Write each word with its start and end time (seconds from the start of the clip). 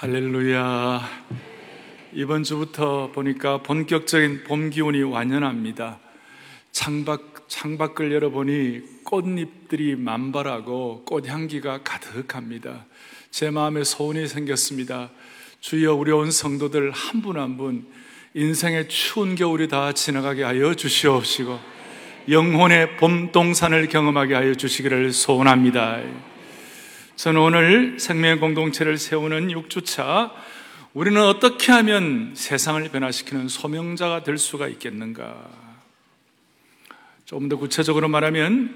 할렐루야. 0.00 1.06
이번 2.14 2.42
주부터 2.42 3.12
보니까 3.12 3.62
본격적인 3.62 4.44
봄 4.44 4.70
기운이 4.70 5.02
완연합니다. 5.02 5.98
창밖, 6.72 7.44
창밖을 7.48 8.10
열어보니 8.10 9.04
꽃잎들이 9.04 9.96
만발하고 9.96 11.04
꽃향기가 11.04 11.82
가득합니다. 11.82 12.86
제 13.30 13.50
마음에 13.50 13.84
소원이 13.84 14.26
생겼습니다. 14.26 15.10
주여 15.60 15.94
우리 15.94 16.12
온 16.12 16.30
성도들 16.30 16.92
한 16.92 17.20
분 17.20 17.36
한 17.36 17.58
분 17.58 17.86
인생의 18.32 18.88
추운 18.88 19.34
겨울이 19.34 19.68
다 19.68 19.92
지나가게 19.92 20.44
하여 20.44 20.72
주시옵시고 20.72 21.60
영혼의 22.30 22.96
봄 22.96 23.32
동산을 23.32 23.88
경험하게 23.88 24.34
하여 24.34 24.54
주시기를 24.54 25.12
소원합니다. 25.12 26.00
저는 27.20 27.38
오늘 27.38 28.00
생명의 28.00 28.38
공동체를 28.38 28.96
세우는 28.96 29.48
6주차 29.48 30.32
우리는 30.94 31.20
어떻게 31.20 31.70
하면 31.70 32.32
세상을 32.34 32.82
변화시키는 32.88 33.46
소명자가 33.46 34.22
될 34.22 34.38
수가 34.38 34.68
있겠는가? 34.68 35.50
조금 37.26 37.50
더 37.50 37.58
구체적으로 37.58 38.08
말하면 38.08 38.74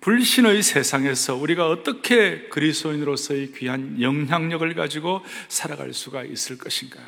불신의 0.00 0.62
세상에서 0.62 1.34
우리가 1.34 1.68
어떻게 1.68 2.42
그리스도인으로서의 2.50 3.50
귀한 3.56 4.00
영향력을 4.00 4.72
가지고 4.76 5.24
살아갈 5.48 5.92
수가 5.92 6.22
있을 6.22 6.58
것인가? 6.58 7.00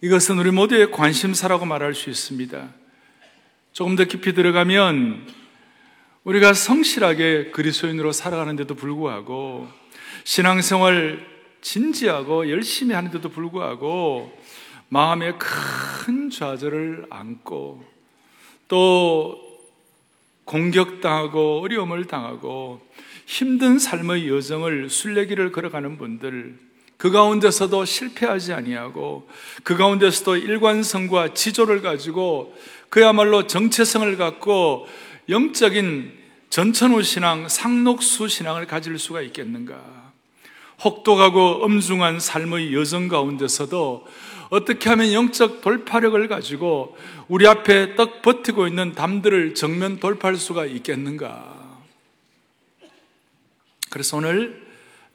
이것은 0.00 0.36
우리 0.36 0.50
모두의 0.50 0.90
관심사라고 0.90 1.64
말할 1.64 1.94
수 1.94 2.10
있습니다. 2.10 2.70
조금 3.72 3.94
더 3.94 4.02
깊이 4.02 4.32
들어가면 4.32 5.41
우리가 6.24 6.54
성실하게 6.54 7.50
그리스도인으로 7.50 8.12
살아가는데도 8.12 8.76
불구하고 8.76 9.66
신앙생활 10.22 11.26
진지하고 11.60 12.48
열심히 12.48 12.94
하는데도 12.94 13.28
불구하고 13.28 14.32
마음에 14.88 15.32
큰 15.32 16.30
좌절을 16.30 17.06
안고 17.10 17.84
또 18.68 19.40
공격당하고 20.44 21.60
어려움을 21.62 22.04
당하고 22.06 22.80
힘든 23.26 23.80
삶의 23.80 24.28
여정을 24.28 24.90
순례길을 24.90 25.50
걸어가는 25.50 25.98
분들 25.98 26.56
그 26.98 27.10
가운데서도 27.10 27.84
실패하지 27.84 28.52
아니하고 28.52 29.28
그 29.64 29.76
가운데서도 29.76 30.36
일관성과 30.36 31.34
지조를 31.34 31.82
가지고 31.82 32.56
그야말로 32.90 33.48
정체성을 33.48 34.16
갖고 34.16 34.86
영적인 35.28 36.12
전천후 36.50 37.02
신앙, 37.02 37.48
상록수 37.48 38.28
신앙을 38.28 38.66
가질 38.66 38.98
수가 38.98 39.22
있겠는가? 39.22 40.12
혹독하고 40.84 41.64
엄중한 41.64 42.20
삶의 42.20 42.74
여정 42.74 43.08
가운데서도 43.08 44.06
어떻게 44.50 44.90
하면 44.90 45.12
영적 45.12 45.62
돌파력을 45.62 46.28
가지고 46.28 46.96
우리 47.28 47.46
앞에 47.46 47.94
떡 47.94 48.20
버티고 48.20 48.66
있는 48.66 48.92
담들을 48.92 49.54
정면 49.54 49.98
돌파할 49.98 50.36
수가 50.36 50.66
있겠는가? 50.66 51.78
그래서 53.88 54.18
오늘 54.18 54.62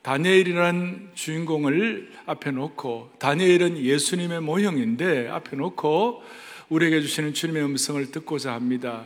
다니엘이라는 0.01 1.09
주인공을 1.13 2.13
앞에 2.25 2.51
놓고 2.51 3.11
다니엘은 3.19 3.77
예수님의 3.77 4.41
모형인데 4.41 5.27
앞에 5.27 5.57
놓고 5.57 6.23
우리에게 6.69 7.01
주시는 7.01 7.33
주님의 7.33 7.63
음성을 7.63 8.09
듣고자 8.11 8.53
합니다. 8.53 9.05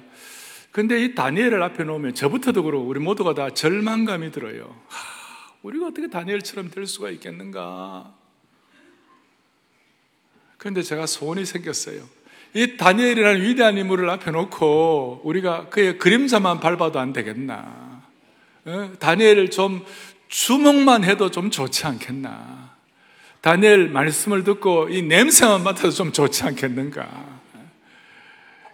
근데 0.72 1.04
이 1.04 1.16
다니엘을 1.16 1.62
앞에 1.64 1.84
놓으면 1.84 2.14
저부터도 2.14 2.64
그렇고 2.64 2.86
우리 2.86 3.00
모두가 3.00 3.34
다 3.34 3.50
절망감이 3.50 4.32
들어요. 4.32 4.76
하, 4.88 5.54
우리가 5.64 5.88
어떻게 5.88 6.10
다니엘처럼 6.10 6.72
될 6.72 6.88
수가 6.88 7.10
있겠는가? 7.10 8.14
그런데 10.58 10.82
제가 10.82 11.08
소원이 11.08 11.46
생겼어요. 11.46 12.04
이 12.54 12.78
다니엘이라는 12.78 13.42
위대한 13.42 13.78
인물을 13.78 14.10
앞에 14.10 14.32
놓고 14.32 15.22
우리가 15.24 15.70
그의 15.70 15.98
그림자만 15.98 16.60
밟아도 16.60 17.00
안 17.00 17.14
되겠나? 17.14 18.04
어? 18.66 18.92
다니엘을 19.00 19.50
좀 19.52 19.86
주목만 20.28 21.04
해도 21.04 21.32
좀 21.32 21.52
좋지 21.52 21.86
않겠나? 21.86 22.72
다니엘 23.42 23.90
말씀을 23.90 24.44
듣고 24.44 24.90
이 24.90 25.02
냄새만 25.02 25.64
맡아도 25.64 25.90
좀 25.90 26.12
좋지 26.12 26.44
않겠는가? 26.44 27.31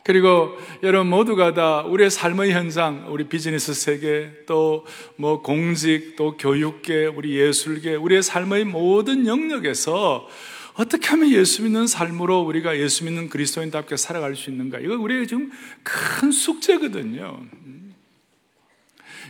그리고 0.08 0.58
여러분 0.84 1.10
모두가 1.10 1.54
다 1.54 1.82
우리의 1.82 2.10
삶의 2.10 2.54
현장, 2.54 3.06
우리 3.10 3.26
비즈니스 3.26 3.74
세계, 3.74 4.32
또 4.46 4.86
뭐 5.18 5.42
공직, 5.42 6.16
또 6.16 6.38
교육계, 6.38 7.08
우리 7.08 7.38
예술계, 7.38 7.96
우리의 7.96 8.24
삶의 8.24 8.66
모든 8.66 9.28
영역에서 9.28 10.30
어떻게 10.76 11.10
하면 11.10 11.32
예수 11.32 11.64
믿는 11.64 11.88
삶으로 11.88 12.40
우리가 12.42 12.78
예수 12.78 13.04
믿는 13.04 13.28
그리스도인답게 13.30 13.98
살아갈 13.98 14.36
수 14.38 14.50
있는가? 14.50 14.80
이거 14.80 14.96
우리의 14.96 15.28
지금 15.28 15.52
큰 15.84 16.32
숙제거든요. 16.32 17.42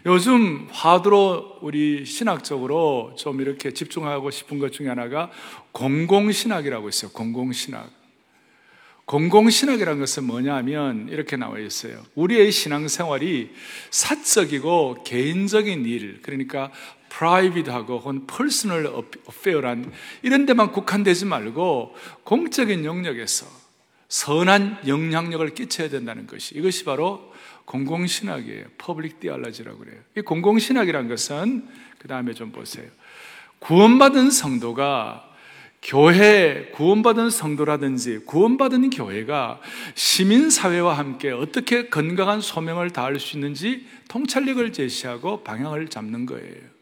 요즘 0.05 0.67
화두로 0.69 1.57
우리 1.61 2.05
신학적으로 2.05 3.15
좀 3.17 3.41
이렇게 3.41 3.73
집중하고 3.73 4.29
싶은 4.29 4.59
것 4.59 4.71
중에 4.73 4.89
하나가 4.89 5.31
공공신학이라고 5.71 6.89
있어요. 6.89 7.11
공공신학. 7.11 7.96
공공신학이라는 9.07 10.01
것은 10.01 10.25
뭐냐면 10.25 11.07
이렇게 11.09 11.37
나와 11.37 11.59
있어요. 11.59 12.03
우리의 12.15 12.51
신앙생활이 12.51 13.51
사적이고 13.89 15.03
개인적인 15.05 15.85
일, 15.85 16.19
그러니까 16.21 16.71
private하고 17.07 17.99
혹은 17.99 18.27
personal 18.27 18.85
affair란 18.85 19.93
이런 20.23 20.45
데만 20.45 20.73
국한되지 20.73 21.23
말고 21.23 21.95
공적인 22.25 22.83
영역에서 22.83 23.47
선한 24.09 24.79
영향력을 24.85 25.53
끼쳐야 25.53 25.87
된다는 25.87 26.27
것이 26.27 26.55
이것이 26.57 26.83
바로 26.83 27.33
공공신학이에요. 27.63 28.65
public 28.77 29.21
theology라고 29.21 29.79
그래요. 29.79 30.01
이 30.17 30.21
공공신학이라는 30.21 31.07
것은 31.07 31.65
그 31.97 32.09
다음에 32.09 32.33
좀 32.33 32.51
보세요. 32.51 32.89
구원받은 33.59 34.31
성도가 34.31 35.26
교회 35.81 36.69
구원받은 36.73 37.29
성도라든지 37.29 38.19
구원받은 38.25 38.89
교회가 38.89 39.61
시민사회와 39.95 40.97
함께 40.97 41.31
어떻게 41.31 41.87
건강한 41.87 42.41
소명을 42.41 42.91
다할 42.91 43.19
수 43.19 43.37
있는지 43.37 43.85
통찰력을 44.09 44.73
제시하고 44.73 45.43
방향을 45.43 45.87
잡는 45.87 46.25
거예요. 46.25 46.77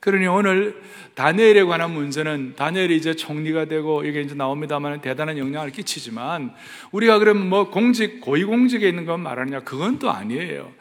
그러니 0.00 0.28
오늘 0.28 0.80
다니엘에 1.16 1.64
관한 1.64 1.92
문제는 1.92 2.54
다니엘이 2.54 2.96
이제 2.96 3.14
총리가 3.14 3.64
되고 3.64 4.04
이게 4.04 4.20
이제 4.20 4.36
나옵니다만 4.36 5.00
대단한 5.00 5.38
영향을 5.38 5.72
끼치지만 5.72 6.54
우리가 6.92 7.18
그러면 7.18 7.48
뭐 7.48 7.68
공직 7.68 8.20
고위공직에 8.20 8.88
있는 8.88 9.06
건 9.06 9.20
말하느냐 9.20 9.60
그건 9.60 9.98
또 9.98 10.10
아니에요. 10.10 10.72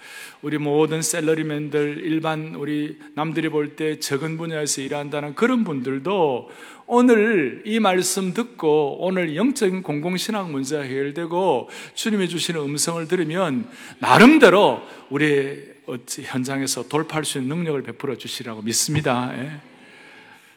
우리 0.44 0.59
모든 0.59 1.01
셀러리맨들 1.01 2.01
일반 2.03 2.53
우리 2.53 3.00
남들이 3.16 3.50
볼 3.50 3.75
때 3.75 4.00
적은 4.00 4.38
분야에서 4.38 4.81
일한다는 4.81 5.34
그런 5.34 5.63
분들도 5.63 6.51
오늘 6.90 7.64
이 7.66 7.81
말씀 7.81 8.34
듣고 8.34 9.06
오늘 9.06 9.36
영적인 9.36 9.84
공공신학 9.84 10.50
문제가 10.50 10.84
해결되고 10.84 11.70
주님이 11.94 12.30
주시는 12.30 12.62
음성을 12.62 13.06
들으면 13.09 13.70
나름대로 14.00 14.81
우리 15.09 15.66
현장에서 16.08 16.88
돌파할 16.88 17.26
수 17.26 17.40
있는 17.40 17.58
능력을 17.58 17.84
베풀어 17.84 18.18
주시라고 18.18 18.62
믿습니다. 18.62 19.34
예. 19.38 19.59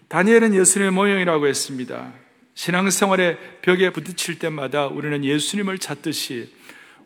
다니엘은 0.07 0.55
예수님의 0.55 0.93
모형이라고 0.93 1.49
했습니다. 1.49 2.13
신앙생활의 2.55 3.37
벽에 3.63 3.91
부딪힐 3.91 4.39
때마다 4.39 4.87
우리는 4.87 5.25
예수님을 5.25 5.79
찾듯이 5.79 6.53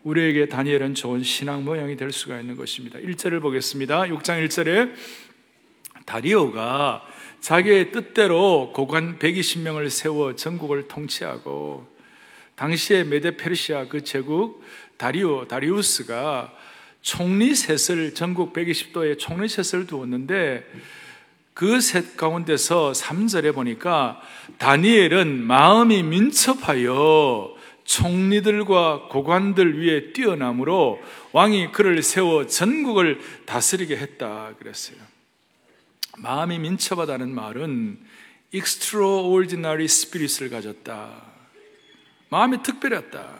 우리에게 0.03 0.49
다니엘은 0.49 0.93
좋은 0.93 1.23
신앙 1.23 1.65
모양이 1.65 1.97
될 1.97 2.11
수가 2.11 2.39
있는 2.39 2.55
것입니다. 2.55 2.99
1절을 2.99 3.41
보겠습니다. 3.41 4.01
6장 4.01 4.45
1절에 4.45 4.93
다리오가 6.05 7.03
자기의 7.45 7.91
뜻대로 7.91 8.71
고관 8.73 9.19
120명을 9.19 9.91
세워 9.91 10.35
전국을 10.35 10.87
통치하고 10.87 11.85
당시에 12.55 13.03
메데 13.03 13.37
페르시아 13.37 13.87
그 13.87 14.03
제국 14.03 14.63
다리오 14.97 15.47
다리우스가 15.47 16.51
총리 17.03 17.53
셋을 17.53 18.15
전국 18.15 18.51
120도에 18.51 19.19
총리 19.19 19.47
셋을 19.47 19.85
두었는데 19.85 20.65
그 21.53 21.79
셋 21.79 22.17
가운데서 22.17 22.93
3절에 22.93 23.53
보니까 23.53 24.19
다니엘은 24.57 25.43
마음이 25.43 26.01
민첩하여 26.01 27.55
총리들과 27.83 29.09
고관들 29.09 29.83
위에 29.83 30.13
뛰어남으로 30.13 30.99
왕이 31.31 31.73
그를 31.73 32.01
세워 32.01 32.47
전국을 32.47 33.19
다스리게 33.45 33.97
했다 33.97 34.55
그랬어요. 34.57 35.14
마음이 36.17 36.59
민첩하다는 36.59 37.33
말은 37.33 37.99
extraordinary 38.53 39.85
spirit을 39.85 40.49
가졌다. 40.49 41.09
마음이 42.29 42.63
특별했다. 42.63 43.39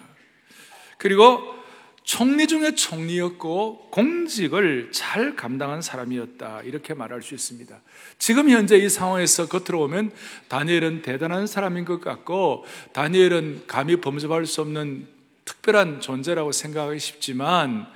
그리고 0.98 1.56
총리 2.04 2.48
중에 2.48 2.76
총리였고 2.76 3.90
공직을 3.90 4.92
잘 4.92 5.36
감당한 5.36 5.82
사람이었다. 5.82 6.62
이렇게 6.62 6.94
말할 6.94 7.24
수 7.24 7.34
있습니다. 7.34 7.82
지금 8.20 8.50
현재 8.50 8.78
이 8.78 8.90
상황에서 8.90 9.48
겉으로 9.48 9.80
보면 9.80 10.12
다니엘은 10.48 11.02
대단한 11.02 11.48
사람인 11.48 11.84
것 11.84 12.02
같고 12.02 12.64
다니엘은 12.94 13.64
감히 13.66 14.00
범접할 14.00 14.46
수 14.46 14.62
없는 14.62 15.15
특별한 15.46 16.02
존재라고 16.02 16.52
생각하기 16.52 17.00
쉽지만 17.00 17.88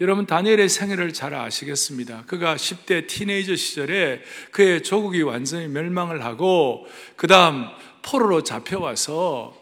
여러분 0.00 0.26
다니엘의 0.26 0.68
생애를 0.68 1.12
잘 1.14 1.34
아시겠습니다. 1.34 2.24
그가 2.26 2.56
10대 2.56 3.06
티네이저 3.06 3.56
시절에 3.56 4.20
그의 4.50 4.82
조국이 4.82 5.22
완전히 5.22 5.68
멸망을 5.68 6.22
하고 6.24 6.86
그다음 7.16 7.66
포로로 8.02 8.42
잡혀와서 8.42 9.56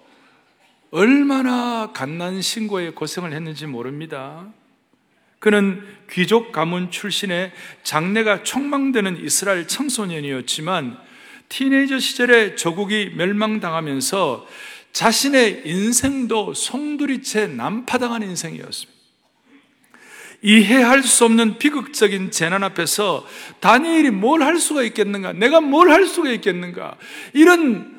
얼마나 0.90 1.92
갓난 1.92 2.42
신고에 2.42 2.90
고생을 2.90 3.32
했는지 3.32 3.66
모릅니다. 3.66 4.48
그는 5.38 5.86
귀족 6.10 6.52
가문 6.52 6.90
출신의 6.90 7.52
장래가 7.82 8.42
촉망되는 8.42 9.24
이스라엘 9.24 9.68
청소년이었지만 9.68 10.98
티네이저 11.48 11.98
시절에 11.98 12.54
조국이 12.56 13.12
멸망당하면서 13.16 14.46
자신의 14.94 15.62
인생도 15.66 16.54
송두리째 16.54 17.48
난파당한 17.48 18.22
인생이었습니다. 18.22 18.94
이해할 20.40 21.02
수 21.02 21.24
없는 21.24 21.58
비극적인 21.58 22.30
재난 22.30 22.62
앞에서 22.62 23.26
다니엘이 23.60 24.10
뭘 24.10 24.42
할 24.42 24.58
수가 24.58 24.82
있겠는가? 24.84 25.32
내가 25.32 25.60
뭘 25.60 25.90
할 25.90 26.06
수가 26.06 26.30
있겠는가? 26.30 26.96
이런 27.32 27.92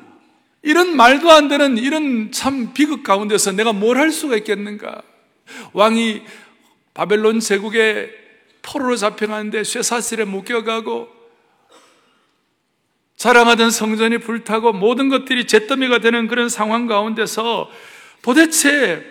이런 0.62 0.96
말도 0.96 1.30
안 1.30 1.48
되는 1.48 1.76
이런 1.76 2.32
참 2.32 2.72
비극 2.72 3.02
가운데서 3.02 3.52
내가 3.52 3.72
뭘 3.72 3.98
할 3.98 4.10
수가 4.10 4.36
있겠는가? 4.36 5.02
왕이 5.74 6.22
바벨론 6.94 7.40
제국에 7.40 8.10
포로로 8.62 8.96
잡혀가는데 8.96 9.64
쇠사슬에 9.64 10.24
묶여가고 10.24 11.15
자랑하던 13.16 13.70
성전이 13.70 14.18
불타고 14.18 14.72
모든 14.72 15.08
것들이 15.08 15.46
잿더미가 15.46 15.98
되는 15.98 16.26
그런 16.28 16.48
상황 16.48 16.86
가운데서 16.86 17.70
도대체 18.22 19.04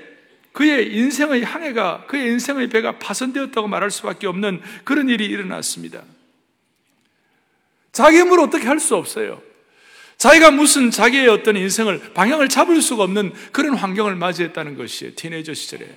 그의 0.52 0.96
인생의 0.96 1.44
항해가, 1.44 2.06
그의 2.08 2.28
인생의 2.28 2.70
배가 2.70 2.98
파손되었다고 3.00 3.68
말할 3.68 3.92
수밖에 3.92 4.28
없는 4.28 4.62
그런 4.84 5.10
일이 5.10 5.26
일어났습니다. 5.26 6.04
자기 7.92 8.20
힘으로 8.20 8.44
어떻게 8.44 8.68
할 8.68 8.80
수 8.80 8.96
없어요. 8.96 9.42
자기가 10.18 10.52
무슨 10.52 10.92
자기의 10.92 11.28
어떤 11.28 11.58
인생을 11.58 12.14
방향을 12.14 12.48
잡을 12.48 12.82
수가 12.82 13.04
없는 13.04 13.34
그런 13.52 13.76
환경을 13.76 14.16
맞이했다는 14.16 14.78
것이에요. 14.78 15.14
티네이저 15.16 15.54
시절에. 15.54 15.88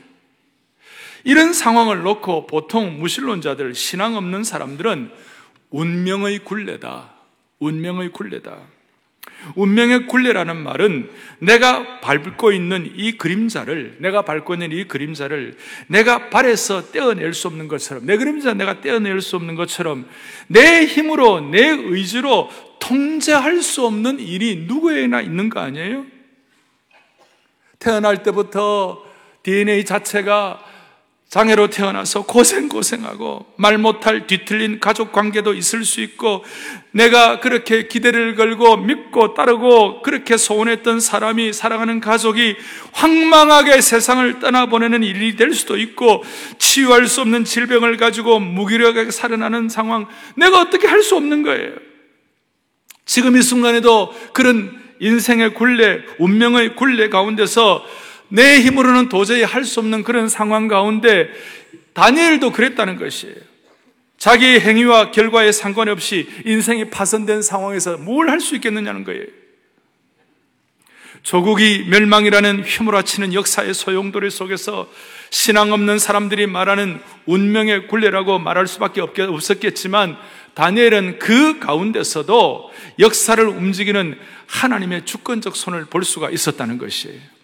이런 1.24 1.52
상황을 1.52 2.02
놓고 2.02 2.46
보통 2.46 2.98
무신론자들, 2.98 3.74
신앙 3.74 4.16
없는 4.16 4.42
사람들은 4.44 5.12
운명의 5.70 6.40
굴레다. 6.40 7.17
운명의 7.58 8.10
굴레다. 8.12 8.56
운명의 9.54 10.06
굴레라는 10.06 10.56
말은 10.56 11.10
내가 11.38 12.00
밟고 12.00 12.52
있는 12.52 12.92
이 12.96 13.12
그림자를, 13.16 13.96
내가 14.00 14.22
밟고 14.22 14.54
있는 14.54 14.72
이 14.72 14.84
그림자를 14.84 15.56
내가 15.86 16.28
발에서 16.28 16.90
떼어낼 16.90 17.34
수 17.34 17.46
없는 17.48 17.68
것처럼, 17.68 18.06
내 18.06 18.16
그림자 18.16 18.54
내가 18.54 18.80
떼어낼 18.80 19.20
수 19.20 19.36
없는 19.36 19.54
것처럼 19.54 20.08
내 20.48 20.84
힘으로, 20.86 21.40
내 21.40 21.68
의지로 21.68 22.50
통제할 22.80 23.62
수 23.62 23.86
없는 23.86 24.18
일이 24.18 24.64
누구에나 24.66 25.20
있는 25.20 25.48
거 25.48 25.60
아니에요? 25.60 26.06
태어날 27.78 28.22
때부터 28.22 29.04
DNA 29.42 29.84
자체가 29.84 30.64
장애로 31.28 31.68
태어나서 31.68 32.22
고생고생하고 32.22 33.44
말 33.56 33.76
못할 33.76 34.26
뒤틀린 34.26 34.80
가족 34.80 35.12
관계도 35.12 35.52
있을 35.52 35.84
수 35.84 36.00
있고 36.00 36.42
내가 36.90 37.40
그렇게 37.40 37.86
기대를 37.86 38.34
걸고 38.34 38.78
믿고 38.78 39.34
따르고 39.34 40.00
그렇게 40.00 40.38
소원했던 40.38 41.00
사람이 41.00 41.52
사랑하는 41.52 42.00
가족이 42.00 42.56
황망하게 42.92 43.82
세상을 43.82 44.38
떠나보내는 44.40 45.02
일이 45.02 45.36
될 45.36 45.52
수도 45.52 45.76
있고 45.76 46.24
치유할 46.56 47.06
수 47.06 47.20
없는 47.20 47.44
질병을 47.44 47.98
가지고 47.98 48.40
무기력하게 48.40 49.10
살아나는 49.10 49.68
상황 49.68 50.06
내가 50.36 50.60
어떻게 50.60 50.86
할 50.86 50.98
수 50.98 51.16
없는 51.16 51.42
거예요. 51.42 51.72
지금 53.06 53.36
이 53.36 53.42
순간에도 53.42 54.12
그런 54.34 54.78
인생의 55.00 55.54
굴레, 55.54 56.02
운명의 56.18 56.74
굴레 56.76 57.08
가운데서 57.08 57.84
내 58.28 58.60
힘으로는 58.60 59.08
도저히 59.08 59.42
할 59.42 59.64
수 59.64 59.80
없는 59.80 60.02
그런 60.04 60.28
상황 60.28 60.68
가운데 60.68 61.28
다니엘도 61.94 62.52
그랬다는 62.52 62.96
것이에요. 62.96 63.34
자기의 64.18 64.60
행위와 64.60 65.10
결과에 65.12 65.52
상관없이 65.52 66.28
인생이 66.44 66.90
파손된 66.90 67.42
상황에서 67.42 67.96
뭘 67.98 68.28
할 68.28 68.40
수 68.40 68.54
있겠느냐는 68.56 69.04
거예요. 69.04 69.24
조국이 71.22 71.84
멸망이라는 71.88 72.62
휘몰아치는 72.62 73.34
역사의 73.34 73.74
소용돌이 73.74 74.30
속에서 74.30 74.88
신앙 75.30 75.72
없는 75.72 75.98
사람들이 75.98 76.46
말하는 76.46 77.00
운명의 77.26 77.88
굴레라고 77.88 78.38
말할 78.38 78.66
수밖에 78.66 79.00
없었겠지만 79.00 80.16
다니엘은 80.54 81.18
그 81.18 81.58
가운데서도 81.58 82.70
역사를 82.98 83.46
움직이는 83.46 84.18
하나님의 84.46 85.04
주권적 85.04 85.56
손을 85.56 85.84
볼 85.86 86.04
수가 86.04 86.30
있었다는 86.30 86.78
것이에요. 86.78 87.37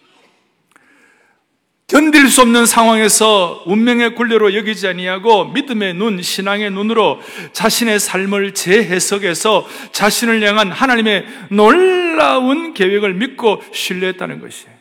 견딜 1.87 2.27
수 2.29 2.41
없는 2.41 2.65
상황에서 2.65 3.61
운명의 3.67 4.15
굴레로 4.15 4.55
여기지 4.55 4.87
아니하고 4.87 5.45
믿음의 5.49 5.93
눈, 5.93 6.19
신앙의 6.19 6.71
눈으로 6.71 7.21
자신의 7.53 7.99
삶을 7.99 8.55
재해석해서 8.55 9.67
자신을 9.91 10.41
향한 10.47 10.71
하나님의 10.71 11.25
놀라운 11.51 12.73
계획을 12.73 13.13
믿고 13.13 13.61
신뢰했다는 13.71 14.41
것이에요. 14.41 14.73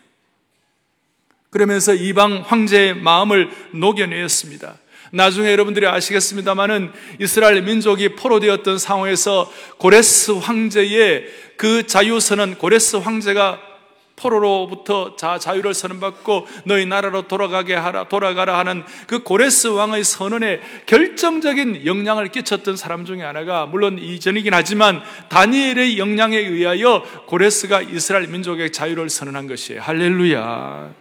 그러면서 1.50 1.92
이방 1.92 2.42
황제의 2.46 2.96
마음을 2.96 3.50
녹여내었습니다. 3.72 4.78
나중에 5.12 5.52
여러분들이 5.52 5.86
아시겠습니다만은 5.86 6.90
이스라엘 7.20 7.62
민족이 7.62 8.16
포로되었던 8.16 8.78
상황에서 8.78 9.52
고레스 9.76 10.32
황제의 10.32 11.26
그 11.56 11.86
자유선언, 11.86 12.56
고레스 12.56 12.96
황제가 12.96 13.73
포로로부터 14.16 15.16
자, 15.16 15.38
자유를 15.38 15.74
선언받고 15.74 16.46
너희 16.66 16.86
나라로 16.86 17.26
돌아가게 17.28 17.74
하라, 17.74 18.08
돌아가라 18.08 18.58
하는 18.58 18.84
그 19.06 19.22
고레스 19.22 19.68
왕의 19.68 20.04
선언에 20.04 20.60
결정적인 20.86 21.84
영향을 21.84 22.28
끼쳤던 22.28 22.76
사람 22.76 23.04
중에 23.04 23.22
하나가 23.22 23.66
물론 23.66 23.98
이전이긴 23.98 24.54
하지만 24.54 25.02
다니엘의 25.28 25.98
영향에 25.98 26.36
의하여 26.38 27.02
고레스가 27.26 27.82
이스라엘 27.82 28.28
민족의 28.28 28.72
자유를 28.72 29.10
선언한 29.10 29.48
것이에요. 29.48 29.80
할렐루야. 29.80 30.94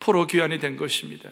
포로 0.00 0.26
귀환이 0.26 0.58
된 0.58 0.76
것입니다. 0.76 1.30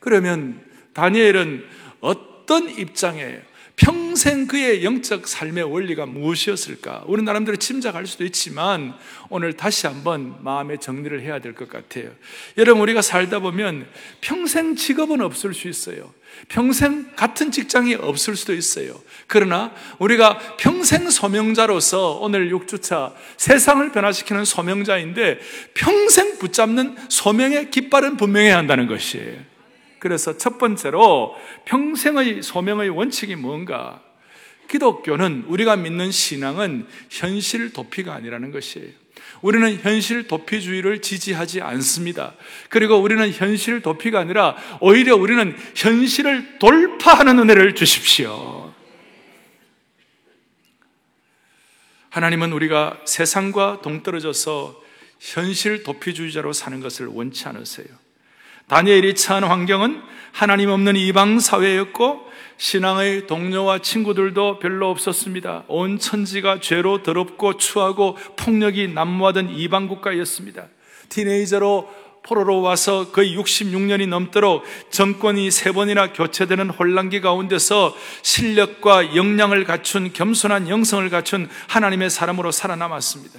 그러면 0.00 0.62
다니엘은 0.92 1.66
어떤 2.00 2.68
입장에 2.68 3.40
평생 3.76 4.46
그의 4.46 4.82
영적 4.84 5.28
삶의 5.28 5.64
원리가 5.64 6.06
무엇이었을까? 6.06 7.04
우리 7.06 7.22
나름대로 7.22 7.58
짐작할 7.58 8.06
수도 8.06 8.24
있지만 8.24 8.94
오늘 9.28 9.52
다시 9.52 9.86
한번 9.86 10.42
마음의 10.42 10.78
정리를 10.80 11.20
해야 11.20 11.38
될 11.38 11.54
것 11.54 11.68
같아요. 11.68 12.10
여러분, 12.56 12.82
우리가 12.82 13.02
살다 13.02 13.40
보면 13.40 13.86
평생 14.22 14.74
직업은 14.74 15.20
없을 15.20 15.52
수 15.52 15.68
있어요. 15.68 16.14
평생 16.48 17.06
같은 17.16 17.50
직장이 17.52 17.94
없을 17.94 18.34
수도 18.36 18.54
있어요. 18.54 18.98
그러나 19.26 19.72
우리가 19.98 20.38
평생 20.58 21.08
소명자로서 21.10 22.18
오늘 22.20 22.50
6주차 22.50 23.12
세상을 23.36 23.92
변화시키는 23.92 24.44
소명자인데 24.46 25.38
평생 25.74 26.38
붙잡는 26.38 26.96
소명의 27.10 27.70
깃발은 27.70 28.16
분명해야 28.16 28.56
한다는 28.56 28.86
것이에요. 28.86 29.55
그래서 30.06 30.38
첫 30.38 30.56
번째로 30.58 31.34
평생의 31.64 32.40
소명의 32.44 32.90
원칙이 32.90 33.34
뭔가? 33.34 34.00
기독교는 34.68 35.46
우리가 35.48 35.74
믿는 35.74 36.12
신앙은 36.12 36.86
현실 37.10 37.72
도피가 37.72 38.14
아니라는 38.14 38.52
것이에요. 38.52 38.88
우리는 39.42 39.76
현실 39.80 40.28
도피주의를 40.28 41.02
지지하지 41.02 41.60
않습니다. 41.60 42.34
그리고 42.68 42.98
우리는 42.98 43.28
현실 43.32 43.82
도피가 43.82 44.20
아니라 44.20 44.56
오히려 44.80 45.16
우리는 45.16 45.56
현실을 45.74 46.60
돌파하는 46.60 47.40
은혜를 47.40 47.74
주십시오. 47.74 48.72
하나님은 52.10 52.52
우리가 52.52 53.00
세상과 53.04 53.80
동떨어져서 53.82 54.82
현실 55.18 55.82
도피주의자로 55.82 56.52
사는 56.52 56.78
것을 56.80 57.06
원치 57.06 57.48
않으세요. 57.48 58.05
다니엘이 58.68 59.14
처한 59.14 59.44
환경은 59.44 60.02
하나님 60.32 60.70
없는 60.70 60.96
이방 60.96 61.38
사회였고 61.38 62.26
신앙의 62.58 63.26
동료와 63.26 63.78
친구들도 63.78 64.58
별로 64.58 64.90
없었습니다. 64.90 65.64
온 65.68 65.98
천지가 65.98 66.60
죄로 66.60 67.02
더럽고 67.02 67.58
추하고 67.58 68.16
폭력이 68.36 68.88
난무하던 68.88 69.50
이방 69.50 69.88
국가였습니다. 69.88 70.66
티네이저로 71.08 72.06
포로로 72.22 72.60
와서 72.60 73.12
거의 73.12 73.36
66년이 73.36 74.08
넘도록 74.08 74.64
정권이 74.90 75.50
세 75.52 75.70
번이나 75.70 76.12
교체되는 76.12 76.70
혼란기 76.70 77.20
가운데서 77.20 77.94
실력과 78.22 79.14
역량을 79.14 79.62
갖춘 79.64 80.12
겸손한 80.12 80.68
영성을 80.68 81.08
갖춘 81.08 81.48
하나님의 81.68 82.10
사람으로 82.10 82.50
살아남았습니다. 82.50 83.38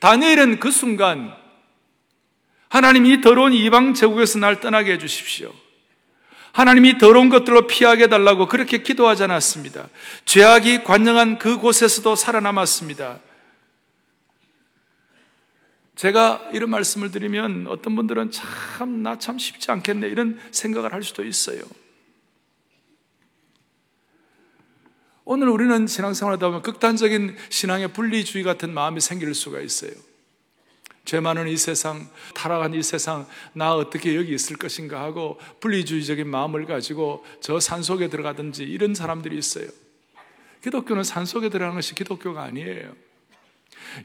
다니엘은 0.00 0.60
그 0.60 0.70
순간 0.70 1.34
하나님 2.68 3.06
이 3.06 3.20
더러운 3.20 3.52
이방 3.52 3.94
제국에서 3.94 4.38
날 4.38 4.60
떠나게 4.60 4.92
해 4.92 4.98
주십시오. 4.98 5.52
하나님이 6.52 6.98
더러운 6.98 7.28
것들로 7.28 7.66
피하게 7.66 8.04
해달라고 8.04 8.48
그렇게 8.48 8.82
기도하지 8.82 9.24
않았습니다. 9.24 9.88
죄악이 10.24 10.84
관영한 10.84 11.38
그곳에서도 11.38 12.16
살아남았습니다. 12.16 13.20
제가 15.96 16.50
이런 16.52 16.70
말씀을 16.70 17.10
드리면 17.10 17.66
어떤 17.68 17.94
분들은 17.94 18.30
참, 18.30 19.02
나 19.02 19.18
참 19.18 19.38
쉽지 19.38 19.70
않겠네. 19.70 20.08
이런 20.08 20.38
생각을 20.50 20.92
할 20.92 21.02
수도 21.02 21.24
있어요. 21.24 21.60
오늘 25.24 25.48
우리는 25.48 25.86
신앙생활 25.86 26.34
하다 26.34 26.46
보면 26.46 26.62
극단적인 26.62 27.36
신앙의 27.50 27.92
분리주의 27.92 28.44
같은 28.44 28.72
마음이 28.72 29.00
생길 29.00 29.34
수가 29.34 29.60
있어요. 29.60 29.90
죄 31.06 31.20
많은 31.20 31.48
이 31.48 31.56
세상, 31.56 32.10
타락한 32.34 32.74
이 32.74 32.82
세상, 32.82 33.26
나 33.54 33.74
어떻게 33.74 34.16
여기 34.16 34.34
있을 34.34 34.56
것인가 34.56 35.00
하고 35.00 35.38
분리주의적인 35.60 36.28
마음을 36.28 36.66
가지고 36.66 37.24
저 37.40 37.58
산속에 37.60 38.08
들어가든지 38.08 38.64
이런 38.64 38.94
사람들이 38.94 39.38
있어요. 39.38 39.68
기독교는 40.62 41.04
산속에 41.04 41.48
들어가는 41.48 41.76
것이 41.76 41.94
기독교가 41.94 42.42
아니에요. 42.42 42.92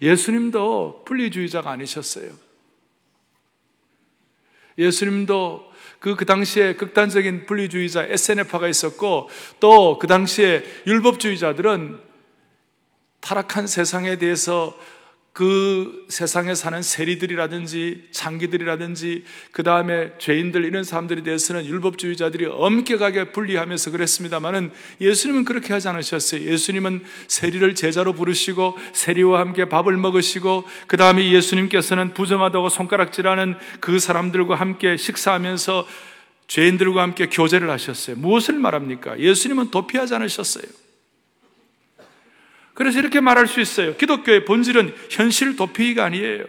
예수님도 0.01 1.03
분리주의자가 1.05 1.71
아니셨어요. 1.71 2.31
예수님도 4.77 5.71
그, 5.99 6.15
그 6.15 6.25
당시에 6.25 6.75
극단적인 6.75 7.47
분리주의자 7.47 8.05
SNF가 8.05 8.67
있었고 8.67 9.29
또 9.59 9.97
그 9.99 10.05
당시에 10.05 10.63
율법주의자들은 10.85 11.99
타락한 13.21 13.67
세상에 13.67 14.17
대해서 14.17 14.77
그 15.33 16.05
세상에 16.09 16.53
사는 16.55 16.81
세리들이라든지 16.81 18.09
장기들이라든지 18.11 19.23
그 19.51 19.63
다음에 19.63 20.11
죄인들 20.17 20.65
이런 20.65 20.83
사람들에 20.83 21.23
대해서는 21.23 21.65
율법주의자들이 21.65 22.47
엄격하게 22.47 23.31
분리하면서 23.31 23.91
그랬습니다만은 23.91 24.71
예수님은 24.99 25.45
그렇게 25.45 25.71
하지 25.71 25.87
않으셨어요. 25.87 26.41
예수님은 26.41 27.05
세리를 27.27 27.75
제자로 27.75 28.11
부르시고 28.11 28.77
세리와 28.91 29.39
함께 29.39 29.69
밥을 29.69 29.95
먹으시고 29.95 30.65
그 30.87 30.97
다음에 30.97 31.31
예수님께서는 31.31 32.13
부정하다고 32.13 32.67
손가락질하는 32.67 33.55
그 33.79 33.99
사람들과 33.99 34.55
함께 34.55 34.97
식사하면서 34.97 35.87
죄인들과 36.47 37.01
함께 37.01 37.27
교제를 37.27 37.69
하셨어요. 37.69 38.17
무엇을 38.17 38.55
말합니까? 38.55 39.17
예수님은 39.17 39.71
도피하지 39.71 40.13
않으셨어요. 40.15 40.65
그래서 42.81 42.97
이렇게 42.97 43.19
말할 43.21 43.45
수 43.45 43.61
있어요. 43.61 43.95
기독교의 43.95 44.43
본질은 44.43 44.95
현실 45.11 45.55
도피가 45.55 46.03
아니에요. 46.03 46.45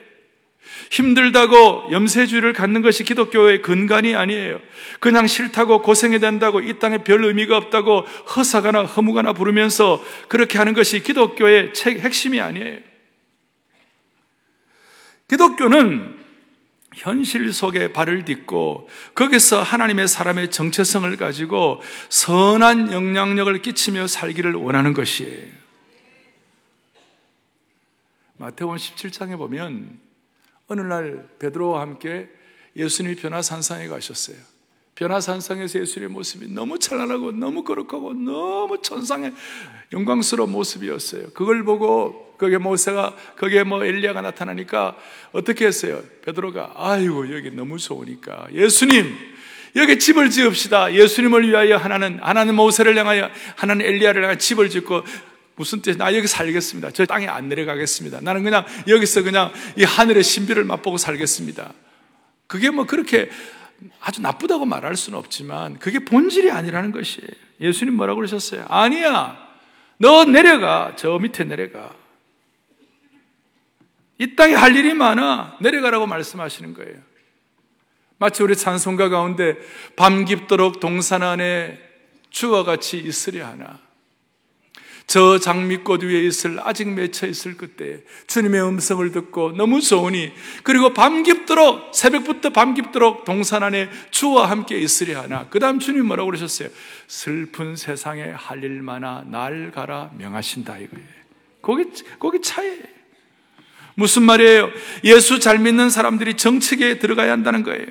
힘들다고 0.91 1.89
염세주의를 1.91 2.55
갖는 2.55 2.81
것이 2.81 3.05
기독교의 3.05 3.61
근간이 3.61 4.15
아니에요. 4.15 4.59
그냥 4.99 5.27
싫다고 5.27 5.83
고생해야 5.83 6.21
된다고 6.21 6.61
이 6.61 6.79
땅에 6.79 7.05
별 7.05 7.23
의미가 7.23 7.59
없다고 7.59 8.07
허사가나 8.35 8.85
허무가나 8.85 9.35
부르면서 9.35 10.03
그렇게 10.29 10.57
하는 10.57 10.73
것이 10.73 11.03
기독교의 11.03 11.75
책 11.75 11.99
핵심이 11.99 12.41
아니에요. 12.41 12.79
기독교는 15.29 16.17
현실 16.95 17.53
속에 17.53 17.93
발을 17.93 18.25
딛고 18.25 18.89
거기서 19.15 19.63
하나님의 19.63 20.09
사람의 20.09 20.51
정체성을 20.51 21.15
가지고 21.19 21.83
선한 22.09 22.91
영향력을 22.91 23.61
끼치며 23.61 24.07
살기를 24.07 24.55
원하는 24.55 24.95
것이에요. 24.95 25.62
마태복음 28.43 28.77
17장에 28.77 29.39
보면 29.39 30.01
어느 30.67 30.81
날 30.81 31.29
베드로와 31.39 31.81
함께 31.81 32.29
예수님이 32.75 33.15
변화산상에 33.15 33.87
가셨어요. 33.87 34.37
변화산상에서 34.97 35.79
예수님의 35.79 36.13
모습이 36.13 36.53
너무 36.53 36.77
찬란하고 36.77 37.31
너무 37.31 37.63
거룩하고 37.63 38.15
너무 38.15 38.83
천상의 38.83 39.33
영광스러운 39.93 40.51
모습이었어요. 40.51 41.31
그걸 41.35 41.63
보고 41.63 42.35
거기에 42.37 42.59
모세가 42.59 43.15
거기에 43.39 43.63
뭐 43.63 43.85
엘리야가 43.85 44.23
나타나니까 44.23 44.97
어떻게 45.31 45.67
했어요? 45.67 46.03
베드로가 46.23 46.73
아이고 46.75 47.33
여기 47.33 47.53
너무 47.53 47.79
좋으니까 47.79 48.49
예수님 48.53 49.17
여기 49.77 50.01
집을 50.01 50.31
지읍시다. 50.31 50.95
예수님을 50.95 51.49
위하여 51.49 51.77
하나는 51.77 52.19
하나는 52.21 52.57
모세를 52.57 52.99
향하여 52.99 53.31
하나는 53.55 53.87
엘리야를 53.87 54.23
향하여 54.23 54.37
집을 54.37 54.69
짓고 54.69 55.03
무슨 55.63 55.81
뜻? 55.81 55.97
나 55.97 56.13
여기 56.17 56.27
살겠습니다. 56.27 56.91
저 56.91 57.07
땅에 57.07 57.29
안 57.29 57.49
내려가겠습니다. 57.49 58.21
나는 58.21 58.43
그냥 58.43 58.67
여기서 58.89 59.23
그냥 59.23 59.53
이 59.77 59.85
하늘의 59.85 60.25
신비를 60.25 60.65
맛보고 60.65 60.99
살겠습니다. 60.99 61.73
그게 62.49 62.71
뭐 62.71 62.85
그렇게 62.85 63.31
아주 64.01 64.21
나쁘다고 64.21 64.65
말할 64.65 64.97
수는 64.97 65.17
없지만 65.21 65.79
그게 65.79 66.01
본질이 66.01 66.51
아니라는 66.51 66.91
것이에요. 66.91 67.29
예수님 67.61 67.95
뭐라고 67.95 68.17
그러셨어요? 68.17 68.67
아니야. 68.69 69.39
너 69.99 70.25
내려가. 70.25 70.95
저 70.97 71.17
밑에 71.21 71.45
내려가. 71.45 71.95
이 74.19 74.35
땅에 74.35 74.55
할 74.55 74.75
일이 74.75 74.95
많아. 74.95 75.59
내려가라고 75.61 76.09
말씀하시는 76.09 76.75
거예요. 76.75 76.97
마치 78.19 78.43
우리 78.43 78.57
찬송가 78.57 79.11
가운데 79.11 79.57
밤 79.95 80.25
깊도록 80.25 80.81
동산 80.81 81.23
안에 81.23 81.79
주와 82.31 82.65
같이 82.65 82.99
있으려 82.99 83.47
하나. 83.47 83.92
저 85.13 85.39
장미꽃 85.39 86.05
위에 86.05 86.23
있을 86.23 86.59
아직 86.65 86.89
맺혀 86.89 87.27
있을 87.27 87.59
그때 87.59 88.01
주님의 88.29 88.63
음성을 88.63 89.13
듣고 89.13 89.53
너무 89.53 89.83
좋으니 89.83 90.33
그리고 90.63 90.95
밤 90.95 91.23
깊도록 91.23 91.95
새벽부터 91.95 92.49
밤 92.49 92.73
깊도록 92.73 93.27
동산 93.27 93.63
안에 93.63 93.91
주와 94.11 94.49
함께 94.49 94.79
있으려 94.79 95.21
하나 95.21 95.47
그 95.51 95.59
다음 95.59 95.81
주님 95.81 96.07
뭐라고 96.07 96.29
그러셨어요? 96.29 96.71
슬픈 97.09 97.77
세상에 97.77 98.23
할 98.23 98.65
일 98.65 98.81
많아 98.81 99.25
날 99.27 99.71
가라 99.71 100.13
명하신다 100.17 100.79
이거예요 100.79 101.07
거기, 101.61 101.85
거기 102.19 102.41
차이에요 102.41 102.81
무슨 103.95 104.23
말이에요? 104.23 104.71
예수 105.05 105.41
잘 105.41 105.59
믿는 105.59 105.91
사람들이 105.91 106.39
정책에 106.39 106.99
들어가야 106.99 107.33
한다는 107.33 107.65
거예요 107.65 107.85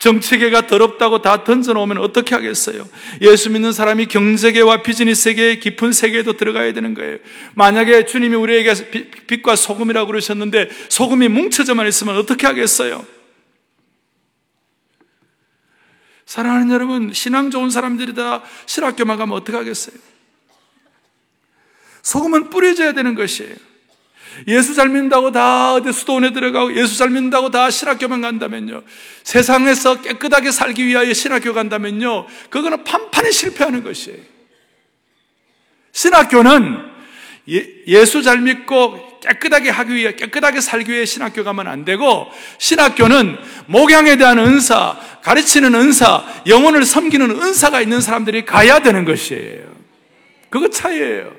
정치계가 0.00 0.66
더럽다고 0.66 1.20
다 1.20 1.44
던져놓으면 1.44 1.98
어떻게 1.98 2.34
하겠어요? 2.34 2.88
예수 3.20 3.50
믿는 3.50 3.72
사람이 3.72 4.06
경제계와 4.06 4.82
비즈니스계의 4.82 5.60
깊은 5.60 5.92
세계에도 5.92 6.38
들어가야 6.38 6.72
되는 6.72 6.94
거예요. 6.94 7.18
만약에 7.54 8.06
주님이 8.06 8.34
우리에게 8.34 8.72
빛과 9.26 9.56
소금이라고 9.56 10.06
그러셨는데 10.06 10.70
소금이 10.88 11.28
뭉쳐져만 11.28 11.86
있으면 11.86 12.16
어떻게 12.16 12.46
하겠어요? 12.46 13.06
사랑하는 16.24 16.70
여러분, 16.70 17.12
신앙 17.12 17.50
좋은 17.50 17.68
사람들이 17.68 18.14
다 18.14 18.42
신학교만 18.64 19.18
가면 19.18 19.36
어떻게 19.36 19.56
하겠어요? 19.56 19.96
소금은 22.02 22.48
뿌려져야 22.48 22.92
되는 22.94 23.14
것이에요. 23.14 23.54
예수 24.48 24.74
잘 24.74 24.88
믿는다고 24.88 25.32
다 25.32 25.74
어디 25.74 25.92
수도원에 25.92 26.32
들어가고 26.32 26.76
예수 26.76 26.96
잘 26.96 27.10
믿는다고 27.10 27.50
다 27.50 27.70
신학교만 27.70 28.20
간다면요. 28.20 28.82
세상에서 29.22 30.00
깨끗하게 30.00 30.50
살기 30.50 30.86
위하여 30.86 31.12
신학교 31.12 31.52
간다면요. 31.52 32.26
그거는 32.50 32.84
판판히 32.84 33.32
실패하는 33.32 33.82
것이에요. 33.82 34.18
신학교는 35.92 36.90
예, 37.48 38.04
수잘 38.04 38.40
믿고 38.40 39.18
깨끗하게 39.20 39.70
하기 39.70 39.94
위해 39.94 40.14
깨끗하게 40.14 40.60
살기 40.60 40.92
위해 40.92 41.04
신학교 41.04 41.44
가면 41.44 41.66
안 41.66 41.84
되고 41.84 42.28
신학교는 42.58 43.36
목양에 43.66 44.16
대한 44.16 44.38
은사, 44.38 44.98
가르치는 45.22 45.74
은사, 45.74 46.24
영혼을 46.46 46.84
섬기는 46.84 47.30
은사가 47.30 47.80
있는 47.80 48.00
사람들이 48.00 48.44
가야 48.44 48.80
되는 48.80 49.04
것이에요. 49.04 49.68
그거 50.48 50.68
차이예요. 50.68 51.32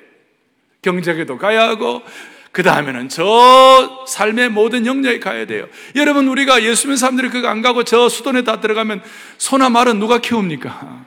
경제계도 0.81 1.37
가야 1.37 1.67
하고 1.67 2.01
그 2.51 2.63
다음에는 2.63 3.07
저 3.07 4.05
삶의 4.07 4.49
모든 4.49 4.85
영역에 4.85 5.19
가야 5.19 5.45
돼요. 5.45 5.67
여러분, 5.95 6.27
우리가 6.27 6.63
예수 6.63 6.87
믿는 6.87 6.97
사람들이 6.97 7.29
그거 7.29 7.47
안 7.47 7.61
가고 7.61 7.83
저 7.83 8.09
수돈에 8.09 8.43
다 8.43 8.59
들어가면 8.59 9.01
소나 9.37 9.69
말은 9.69 9.99
누가 9.99 10.19
키웁니까? 10.19 11.05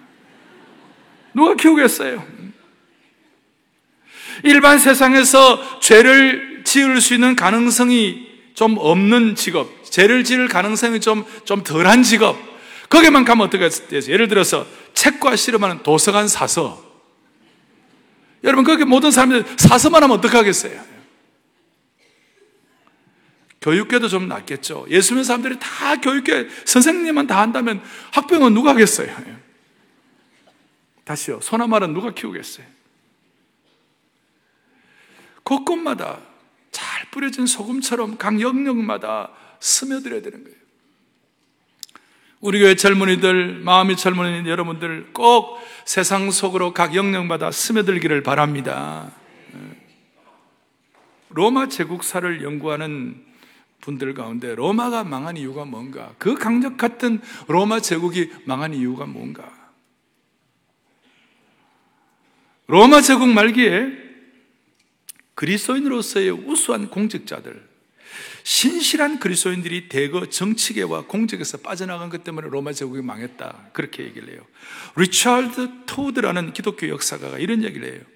누가 1.34 1.54
키우겠어요? 1.54 2.24
일반 4.42 4.78
세상에서 4.78 5.80
죄를 5.80 6.62
지을 6.64 7.00
수 7.00 7.12
있는 7.12 7.36
가능성이 7.36 8.26
좀 8.54 8.76
없는 8.78 9.34
직업, 9.34 9.68
죄를 9.84 10.24
지을 10.24 10.48
가능성이 10.48 11.00
좀, 11.00 11.24
좀 11.44 11.62
덜한 11.62 12.02
직업, 12.04 12.38
거기만 12.88 13.24
가면 13.24 13.46
어떻게 13.46 13.68
되죠? 13.68 14.12
예를 14.12 14.28
들어서 14.28 14.66
책과 14.94 15.36
씨름하는 15.36 15.82
도서관 15.82 16.26
사서. 16.26 16.82
여러분, 18.44 18.64
거기 18.64 18.84
모든 18.84 19.10
사람들 19.10 19.44
사서만 19.58 20.02
하면 20.04 20.16
어떡하겠어요? 20.18 20.93
교육계도 23.64 24.08
좀 24.08 24.28
낫겠죠. 24.28 24.84
예수 24.90 25.14
믿는 25.14 25.24
사람들이 25.24 25.58
다 25.58 25.96
교육계 25.96 26.48
선생님만 26.66 27.26
다 27.26 27.40
한다면 27.40 27.82
학병은 28.12 28.52
누가 28.52 28.72
하겠어요? 28.72 29.16
다시요. 31.04 31.40
소나 31.40 31.66
말은 31.66 31.94
누가 31.94 32.12
키우겠어요? 32.12 32.66
곳곳마다 35.44 36.20
잘 36.72 37.10
뿌려진 37.10 37.46
소금처럼 37.46 38.18
각 38.18 38.38
영역마다 38.38 39.30
스며들어야 39.60 40.20
되는 40.20 40.44
거예요. 40.44 40.58
우리 42.40 42.60
교회 42.60 42.74
젊은이들, 42.74 43.60
마음이 43.60 43.96
젊은 43.96 44.46
여러분들 44.46 45.14
꼭 45.14 45.58
세상 45.86 46.30
속으로 46.30 46.74
각 46.74 46.94
영역마다 46.94 47.50
스며들기를 47.50 48.22
바랍니다. 48.22 49.10
로마 51.30 51.68
제국사를 51.68 52.42
연구하는 52.42 53.24
분들 53.84 54.14
가운데 54.14 54.54
로마가 54.54 55.04
망한 55.04 55.36
이유가 55.36 55.66
뭔가? 55.66 56.14
그 56.18 56.34
강력 56.34 56.78
같은 56.78 57.20
로마 57.48 57.80
제국이 57.80 58.30
망한 58.46 58.72
이유가 58.72 59.04
뭔가? 59.04 59.52
로마 62.66 63.02
제국 63.02 63.28
말기에 63.28 64.04
그리스도인으로서의 65.34 66.30
우수한 66.30 66.88
공직자들, 66.88 67.68
신실한 68.42 69.18
그리스도인들이 69.18 69.88
대거 69.90 70.30
정치계와 70.30 71.06
공직에서 71.06 71.58
빠져나간 71.58 72.08
것 72.08 72.24
때문에 72.24 72.48
로마 72.48 72.72
제국이 72.72 73.02
망했다. 73.02 73.70
그렇게 73.74 74.04
얘기를 74.04 74.30
해요. 74.30 74.46
리차드 74.96 75.84
토드라는 75.84 76.54
기독교 76.54 76.88
역사가가 76.88 77.38
이런 77.38 77.64
얘기를 77.64 77.92
해요. 77.92 78.13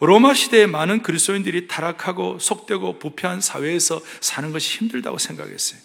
로마 0.00 0.34
시대에 0.34 0.66
많은 0.66 1.02
그리스도인들이 1.02 1.68
타락하고 1.68 2.38
속되고 2.38 2.98
부패한 2.98 3.40
사회에서 3.40 4.00
사는 4.20 4.50
것이 4.50 4.78
힘들다고 4.78 5.18
생각했어요. 5.18 5.80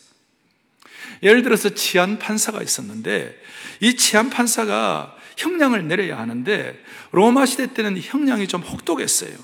예를 1.22 1.44
들어서 1.44 1.70
치안 1.70 2.18
판사가 2.20 2.62
있었는데 2.62 3.38
이 3.82 3.96
치안 3.96 4.30
판사가 4.30 5.16
형량을 5.38 5.88
내려야 5.88 6.18
하는데 6.18 6.82
로마 7.12 7.46
시대 7.46 7.74
때는 7.74 8.00
형량이 8.02 8.48
좀 8.48 8.62
혹독했어요. 8.62 9.36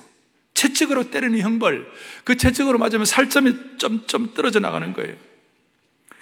채찍으로 0.54 1.10
때리는 1.10 1.40
형벌, 1.40 1.92
그 2.24 2.38
채찍으로 2.38 2.78
맞으면 2.78 3.06
살점이 3.06 3.78
점점 3.78 4.34
떨어져 4.34 4.60
나가는 4.60 4.94
거예요. 4.94 5.16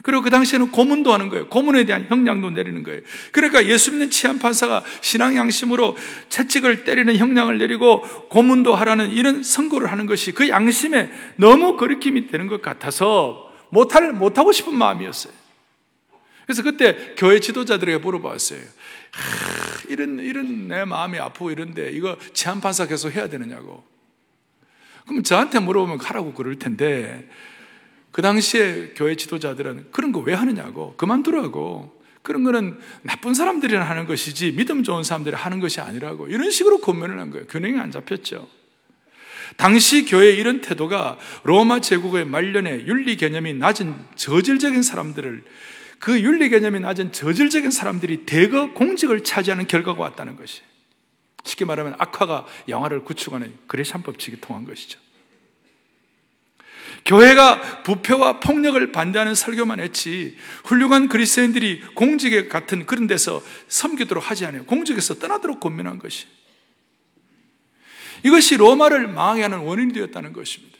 그리고 0.02 0.22
그 0.22 0.30
당시에는 0.30 0.72
고문도 0.72 1.12
하는 1.12 1.28
거예요. 1.30 1.48
고문에 1.48 1.84
대한 1.86 2.06
형량도 2.08 2.52
내리는 2.52 2.84
거예요. 2.84 3.02
그러니까 3.32 3.66
예수 3.66 3.92
믿는 3.92 4.10
치안 4.10 4.40
판사가 4.40 4.84
신앙 5.02 5.36
양심으로 5.36 5.98
채찍을 6.30 6.86
때리는 6.86 7.18
형량을 7.18 7.58
내리고 7.58 8.02
고문도 8.30 8.76
하라는 8.76 9.12
이런 9.12 9.44
선고를 9.44 9.92
하는 9.92 10.06
것이 10.06 10.32
그 10.32 10.48
양심에 10.48 11.12
너무 11.36 11.76
거리낌이 11.76 12.28
되는 12.28 12.48
것 12.48 12.62
같아서 12.62 13.52
못할, 13.70 14.14
못하고 14.14 14.52
싶은 14.52 14.74
마음이었어요. 14.76 15.34
그래서 16.46 16.64
그때 16.64 17.14
교회 17.18 17.40
지도자들에게 17.40 18.00
물어봤어요. 18.00 18.60
하, 18.60 19.90
이런, 19.90 20.20
이런 20.20 20.68
내 20.68 20.86
마음이 20.86 21.20
아프고 21.20 21.52
이런데 21.52 21.92
이거 21.92 22.18
치안 22.34 22.62
판사 22.62 22.88
계속 22.88 23.14
해야 23.14 23.28
되느냐고. 23.28 23.84
그럼 25.06 25.24
저한테 25.24 25.60
물어보면 25.60 26.00
하라고 26.00 26.34
그럴 26.34 26.58
텐데 26.58 27.28
그 28.12 28.22
당시에 28.22 28.94
교회 28.96 29.16
지도자들은 29.16 29.88
그런 29.92 30.12
거 30.12 30.22
왜 30.22 30.34
하느냐고 30.34 30.96
그만두라고 30.98 31.98
그런 32.22 32.44
거는 32.44 32.78
나쁜 33.02 33.34
사람들이 33.34 33.76
하는 33.76 34.06
것이지 34.06 34.52
믿음 34.54 34.84
좋은 34.84 35.04
사람들이 35.04 35.36
하는 35.36 35.60
것이 35.60 35.80
아니라고 35.80 36.28
이런 36.28 36.52
식으로 36.52 36.80
권면을 36.80 37.20
한 37.20 37.32
거예요. 37.32 37.46
균형이 37.48 37.80
안 37.80 37.92
잡혔죠. 37.92 38.48
당시 39.58 40.06
교회의 40.06 40.38
이런 40.38 40.62
태도가 40.62 41.18
로마 41.44 41.80
제국의 41.80 42.26
말년에 42.26 42.86
윤리 42.86 43.16
개념이 43.16 43.54
낮은 43.56 43.96
저질적인 44.16 44.84
사람들을 44.84 45.44
그 46.00 46.22
윤리 46.22 46.50
개념이 46.50 46.80
낮은 46.80 47.12
저질적인 47.12 47.72
사람들이 47.72 48.26
대거 48.26 48.74
공직을 48.74 49.24
차지하는 49.24 49.68
결과가 49.68 50.02
왔다는 50.02 50.36
것이 50.36 50.62
쉽게 51.44 51.66
말하면 51.66 51.96
악화가 51.98 52.46
영화를 52.68 53.04
구축하는 53.04 53.54
그레샴 53.68 54.04
법칙이 54.04 54.40
통한 54.40 54.66
것이죠. 54.66 55.00
교회가 57.06 57.84
부패와 57.84 58.40
폭력을 58.40 58.92
반대하는 58.92 59.36
설교만 59.36 59.80
했지 59.80 60.36
훌륭한 60.66 61.08
그리스도인들이 61.10 61.82
공직에 61.96 62.48
같은 62.48 62.86
그런 62.86 63.08
데서 63.08 63.44
섬기도록 63.68 64.30
하지 64.30 64.46
않아요. 64.46 64.66
공직에서 64.66 65.16
떠나도록 65.16 65.60
권면한 65.60 66.00
것이. 66.00 66.28
이것이 68.24 68.58
로마를 68.58 69.08
망하게 69.08 69.44
하는 69.44 69.60
원인이 69.60 69.94
되었다는 69.94 70.34
것입니다. 70.34 70.79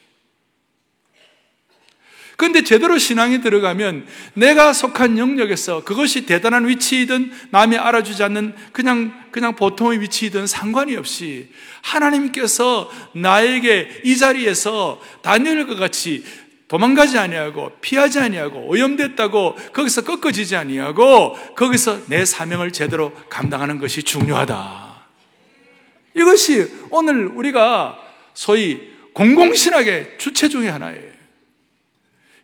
그런데 2.40 2.62
제대로 2.64 2.96
신앙이 2.96 3.42
들어가면 3.42 4.06
내가 4.32 4.72
속한 4.72 5.18
영역에서 5.18 5.84
그것이 5.84 6.24
대단한 6.24 6.66
위치이든 6.66 7.32
남이 7.50 7.76
알아주지 7.76 8.22
않는 8.22 8.54
그냥, 8.72 9.12
그냥 9.30 9.54
보통의 9.54 10.00
위치이든 10.00 10.46
상관이 10.46 10.96
없이 10.96 11.50
하나님께서 11.82 12.90
나에게 13.14 14.00
이 14.04 14.16
자리에서 14.16 15.02
다니엘과 15.20 15.74
같이 15.74 16.24
도망가지 16.66 17.18
아니하고 17.18 17.72
피하지 17.82 18.20
아니하고 18.20 18.68
오염됐다고 18.68 19.56
거기서 19.74 20.04
꺾어지지 20.04 20.56
아니하고 20.56 21.36
거기서 21.56 22.06
내 22.06 22.24
사명을 22.24 22.70
제대로 22.70 23.12
감당하는 23.28 23.78
것이 23.78 24.02
중요하다. 24.02 25.04
이것이 26.16 26.72
오늘 26.88 27.26
우리가 27.26 27.98
소위 28.32 28.80
공공신학의 29.12 30.14
주체 30.16 30.48
중의 30.48 30.72
하나예요. 30.72 31.09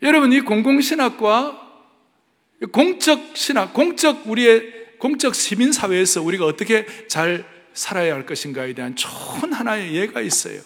여러분, 0.06 0.32
이 0.32 0.40
공공신학과 0.40 1.60
공적 2.70 3.36
신학, 3.36 3.74
공적 3.74 4.28
우리의 4.28 4.98
공적 4.98 5.34
시민 5.34 5.72
사회에서 5.72 6.22
우리가 6.22 6.46
어떻게 6.46 6.86
잘 7.08 7.44
살아야 7.74 8.14
할 8.14 8.24
것인가에 8.24 8.72
대한 8.72 8.94
좋은 8.94 9.52
하나의 9.52 9.96
예가 9.96 10.20
있어요. 10.20 10.60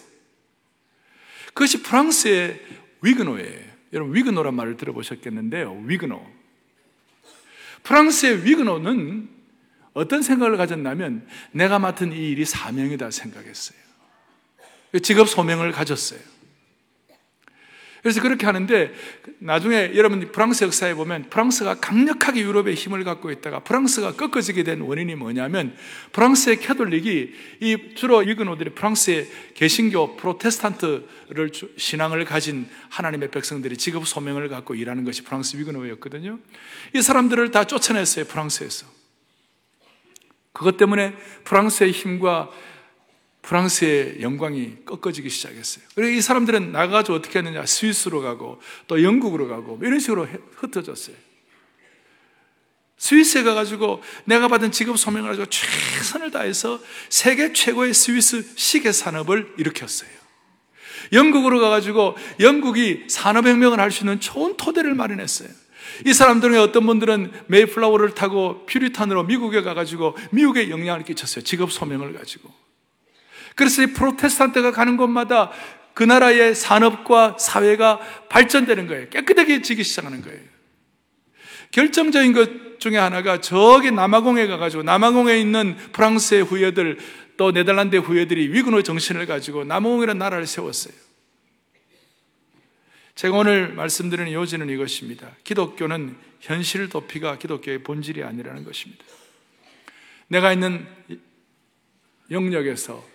그것이 1.47 1.81
프랑스의 1.81 2.61
위그노예요. 3.01 3.71
여러분, 3.93 4.15
위그노란 4.15 4.53
말을 4.53 4.77
들어보셨겠는데요. 4.77 5.85
위그노. 5.85 6.23
프랑스의 7.81 8.45
위그노는 8.45 9.27
어떤 9.93 10.21
생각을 10.21 10.55
가졌냐면 10.55 11.27
내가 11.51 11.79
맡은 11.79 12.13
이 12.13 12.29
일이 12.29 12.45
사명이다 12.45 13.09
생각했어요. 13.09 13.79
직업 15.01 15.27
소명을 15.27 15.71
가졌어요. 15.71 16.19
그래서 18.01 18.19
그렇게 18.21 18.47
하는데 18.47 18.91
나중에 19.39 19.91
여러분 19.95 20.31
프랑스 20.31 20.63
역사에 20.63 20.95
보면 20.95 21.29
프랑스가 21.29 21.75
강력하게 21.75 22.41
유럽의 22.41 22.73
힘을 22.73 23.03
갖고 23.03 23.29
있다가 23.29 23.59
프랑스가 23.59 24.13
꺾어지게 24.13 24.63
된 24.63 24.81
원인이 24.81 25.13
뭐냐면 25.15 25.75
프랑스의 26.11 26.59
캐톨릭이 26.59 27.29
이 27.59 27.77
주로 27.95 28.23
이그노들이 28.23 28.71
프랑스의 28.71 29.27
개신교 29.53 30.17
프로테스탄트를 30.17 31.51
신앙을 31.77 32.25
가진 32.25 32.67
하나님의 32.89 33.29
백성들이 33.29 33.77
직업 33.77 34.07
소명을 34.07 34.49
갖고 34.49 34.73
일하는 34.73 35.03
것이 35.03 35.23
프랑스 35.23 35.57
위그노였거든요. 35.57 36.39
이 36.95 37.01
사람들을 37.01 37.51
다 37.51 37.65
쫓아냈어요 37.65 38.25
프랑스에서. 38.25 38.87
그것 40.53 40.77
때문에 40.77 41.13
프랑스의 41.43 41.91
힘과 41.91 42.49
프랑스의 43.41 44.21
영광이 44.21 44.85
꺾어지기 44.85 45.29
시작했어요. 45.29 45.83
그래서 45.95 46.11
이 46.11 46.21
사람들은 46.21 46.71
나가서 46.71 47.13
어떻게 47.13 47.39
했느냐? 47.39 47.65
스위스로 47.65 48.21
가고 48.21 48.61
또 48.87 49.01
영국으로 49.03 49.47
가고 49.47 49.79
이런 49.81 49.99
식으로 49.99 50.27
흩어졌어요. 50.55 51.15
스위스에 52.97 53.41
가가지고 53.41 54.03
내가 54.25 54.47
받은 54.47 54.71
직업 54.71 54.97
소명을 54.97 55.29
가지고 55.29 55.47
최선을 55.47 56.29
다해서 56.29 56.79
세계 57.09 57.51
최고의 57.51 57.95
스위스 57.95 58.45
시계 58.55 58.91
산업을 58.91 59.55
일으켰어요. 59.57 60.09
영국으로 61.11 61.59
가가지고 61.59 62.15
영국이 62.39 63.05
산업혁명을 63.07 63.79
할 63.79 63.89
수 63.91 64.03
있는 64.03 64.19
좋은 64.19 64.55
토대를 64.55 64.93
마련했어요. 64.93 65.49
이 66.05 66.13
사람들 66.13 66.51
중 66.51 66.61
어떤 66.61 66.85
분들은 66.85 67.31
메이플라워를 67.47 68.13
타고 68.13 68.65
퓨리탄으로 68.67 69.23
미국에 69.23 69.61
가가지고 69.63 70.15
미국에 70.31 70.69
영향을 70.69 71.03
끼쳤어요. 71.03 71.43
직업 71.43 71.71
소명을 71.71 72.13
가지고. 72.13 72.60
그래서 73.55 73.83
이 73.83 73.87
프로테스탄트가 73.87 74.71
가는 74.71 74.97
곳마다 74.97 75.51
그 75.93 76.03
나라의 76.03 76.55
산업과 76.55 77.37
사회가 77.39 77.99
발전되는 78.29 78.87
거예요. 78.87 79.09
깨끗하게 79.09 79.61
지기 79.61 79.83
시작하는 79.83 80.21
거예요. 80.21 80.39
결정적인 81.71 82.33
것 82.33 82.79
중에 82.79 82.97
하나가 82.97 83.39
저기 83.39 83.91
남아공에 83.91 84.47
가가지고 84.47 84.83
남아공에 84.83 85.39
있는 85.39 85.75
프랑스의 85.91 86.43
후예들 86.43 86.97
또 87.37 87.51
네덜란드의 87.51 88.01
후예들이 88.01 88.49
위근호 88.49 88.83
정신을 88.83 89.25
가지고 89.25 89.63
남아공이라는 89.63 90.17
나라를 90.17 90.47
세웠어요. 90.47 90.93
제가 93.15 93.37
오늘 93.37 93.73
말씀드리는 93.73 94.31
요지는 94.31 94.69
이것입니다. 94.69 95.29
기독교는 95.43 96.15
현실 96.39 96.89
도피가 96.89 97.37
기독교의 97.37 97.83
본질이 97.83 98.23
아니라는 98.23 98.63
것입니다. 98.63 99.03
내가 100.27 100.51
있는 100.53 100.87
영역에서 102.31 103.10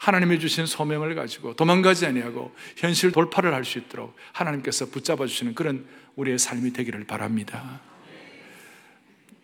하나님이 0.00 0.40
주신 0.40 0.64
소명을 0.64 1.14
가지고 1.14 1.54
도망가지 1.54 2.06
아니하고 2.06 2.54
현실 2.76 3.12
돌파를 3.12 3.52
할 3.54 3.60
수 3.64 3.78
있도록 3.78 4.16
하나님께서 4.32 4.86
붙잡아 4.86 5.26
주시는 5.26 5.54
그런 5.54 5.86
우리의 6.16 6.38
삶이 6.38 6.72
되기를 6.72 7.04
바랍니다. 7.04 7.80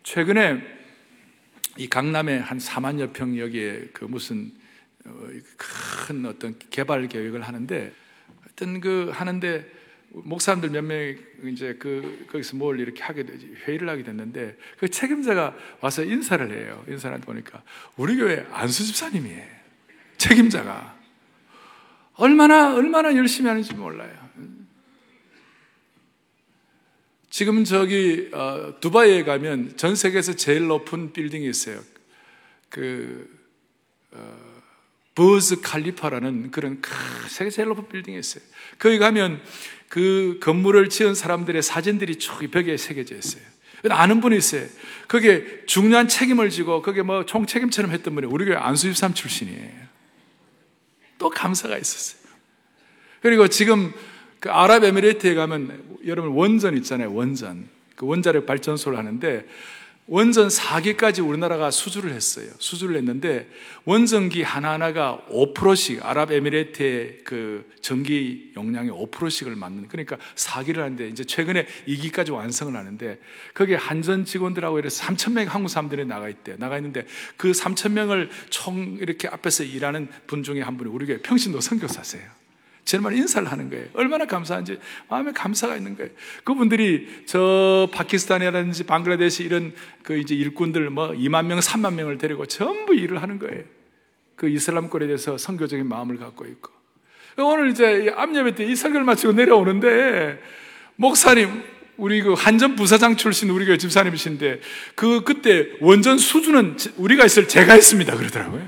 최근에 0.01 0.61
이 1.77 1.87
강남에 1.87 2.39
한 2.39 2.57
4만여 2.57 3.13
평 3.13 3.37
여기에 3.37 3.89
그 3.93 4.05
무슨 4.05 4.51
어, 5.05 5.27
큰 6.07 6.25
어떤 6.25 6.57
개발 6.71 7.07
계획을 7.07 7.43
하는데 7.43 7.93
어떤 8.49 8.81
그 8.81 9.11
하는데 9.13 9.71
목사님들 10.09 10.71
몇 10.71 10.81
명이 10.83 11.17
이제 11.53 11.75
그 11.79 12.25
거기서 12.31 12.57
뭘 12.57 12.79
이렇게 12.79 13.03
하게 13.03 13.23
되지 13.23 13.53
회의를 13.67 13.87
하게 13.87 14.01
됐는데 14.03 14.57
그 14.79 14.89
책임자가 14.89 15.55
와서 15.81 16.03
인사를 16.03 16.51
해요. 16.51 16.83
인사를 16.87 17.15
보니까 17.19 17.61
우리 17.95 18.17
교회 18.17 18.45
안수 18.51 18.83
집사님이에요. 18.85 19.56
책임자가 20.17 20.97
얼마나 22.15 22.73
얼마나 22.73 23.15
열심히 23.15 23.47
하는지 23.49 23.73
몰라요. 23.73 24.27
지금 27.29 27.63
저기 27.63 28.29
어, 28.33 28.79
두바이에 28.79 29.23
가면 29.23 29.77
전 29.77 29.95
세계에서 29.95 30.33
제일 30.33 30.65
높은 30.67 31.13
빌딩이 31.13 31.47
있어요. 31.47 31.79
그 32.69 33.29
어, 34.11 34.57
버즈 35.13 35.61
칼리파라는 35.61 36.51
그런 36.51 36.81
세계 37.27 37.49
제일 37.49 37.67
높은 37.67 37.87
빌딩이 37.89 38.17
있어요. 38.17 38.43
거기 38.79 38.97
가면 38.97 39.41
그 39.89 40.39
건물을 40.41 40.89
지은 40.89 41.15
사람들의 41.15 41.61
사진들이 41.61 42.17
쭉 42.17 42.39
벽에 42.49 42.75
새겨져 42.77 43.15
있어요. 43.15 43.43
아는 43.89 44.21
분이 44.21 44.37
있어요. 44.37 44.65
그게 45.07 45.63
중요한 45.65 46.07
책임을 46.07 46.49
지고 46.49 46.81
그게 46.81 47.03
뭐 47.03 47.25
총책임처럼 47.25 47.91
했던 47.91 48.15
분이 48.15 48.27
우리 48.27 48.45
교회 48.45 48.55
안수집삼 48.55 49.13
출신이에요. 49.13 49.87
또 51.17 51.29
감사가 51.29 51.77
있었어요. 51.77 52.21
그리고 53.21 53.47
지금 53.47 53.93
그 54.39 54.51
아랍에미레이트에 54.51 55.33
가면 55.33 55.99
여러분 56.05 56.31
원전 56.31 56.77
있잖아요. 56.77 57.13
원전. 57.13 57.67
그 57.95 58.05
원자력 58.05 58.45
발전소를 58.45 58.97
하는데 58.97 59.45
원전 60.09 60.47
4기까지 60.47 61.27
우리나라가 61.27 61.69
수주를 61.69 62.13
했어요. 62.13 62.49
수주를 62.59 62.95
했는데 62.95 63.49
원전기 63.83 64.41
하나하나가 64.41 65.19
5%씩 65.29 66.05
아랍에미레이트의 66.05 67.19
그 67.25 67.69
전기 67.81 68.53
용량의 68.55 68.91
5%씩을 68.91 69.57
맞는 69.57 69.89
그러니까 69.89 70.17
4기를 70.35 70.77
하는데 70.77 71.09
이제 71.09 71.25
최근에 71.25 71.67
2기까지 71.87 72.33
완성을 72.33 72.73
하는데 72.73 73.19
거기에 73.53 73.75
한전 73.75 74.23
직원들하고 74.23 74.79
이래서 74.79 75.03
3천 75.03 75.33
명 75.33 75.47
한국 75.47 75.67
사람들이 75.67 76.05
나가 76.05 76.29
있대. 76.29 76.55
나가 76.57 76.77
있는데 76.77 77.05
그 77.35 77.51
3천 77.51 77.91
명을 77.91 78.29
총 78.49 78.97
이렇게 79.01 79.27
앞에서 79.27 79.63
일하는 79.63 80.07
분 80.25 80.41
중에 80.41 80.61
한 80.61 80.77
분이 80.77 80.89
우리 80.89 81.05
교회 81.05 81.17
평신도 81.17 81.59
선교사세요. 81.59 82.46
정말 82.87 83.13
인사를 83.15 83.51
하는 83.51 83.69
거예요. 83.69 83.85
얼마나 83.93 84.25
감사한지 84.25 84.79
마음에 85.09 85.33
감사가 85.33 85.75
있는 85.75 85.97
거예요. 85.97 86.09
그분들이 86.45 87.23
저 87.25 87.89
파키스탄이라든지 87.91 88.85
방글라데시 88.85 89.43
이런 89.43 89.73
그 90.03 90.17
이제 90.17 90.33
일꾼들 90.33 90.89
뭐 90.89 91.09
2만 91.09 91.47
명, 91.47 91.59
3만 91.59 91.95
명을 91.95 92.17
데리고 92.17 92.45
전부 92.45 92.95
일을 92.95 93.21
하는 93.21 93.39
거예요. 93.39 93.63
그 94.37 94.47
이슬람권에 94.47 95.05
대해서 95.05 95.37
선교적인 95.37 95.87
마음을 95.87 96.17
갖고 96.17 96.45
있고. 96.45 96.71
오늘 97.39 97.69
이제 97.71 98.13
암예배 98.15 98.55
때 98.55 98.63
이 98.65 98.75
설교를 98.75 99.05
마치고 99.05 99.33
내려오는데 99.33 100.41
목사님 100.95 101.61
우리 101.97 102.21
그 102.21 102.33
한전 102.33 102.77
부사장 102.77 103.17
출신 103.17 103.49
우리 103.49 103.65
교회 103.65 103.77
집사님이신데 103.77 104.61
그 104.95 105.23
그때 105.25 105.67
원전 105.81 106.17
수준은 106.17 106.77
우리가 106.95 107.25
있을 107.25 107.49
제가 107.49 107.73
했습니다 107.73 108.15
그러더라고요. 108.15 108.65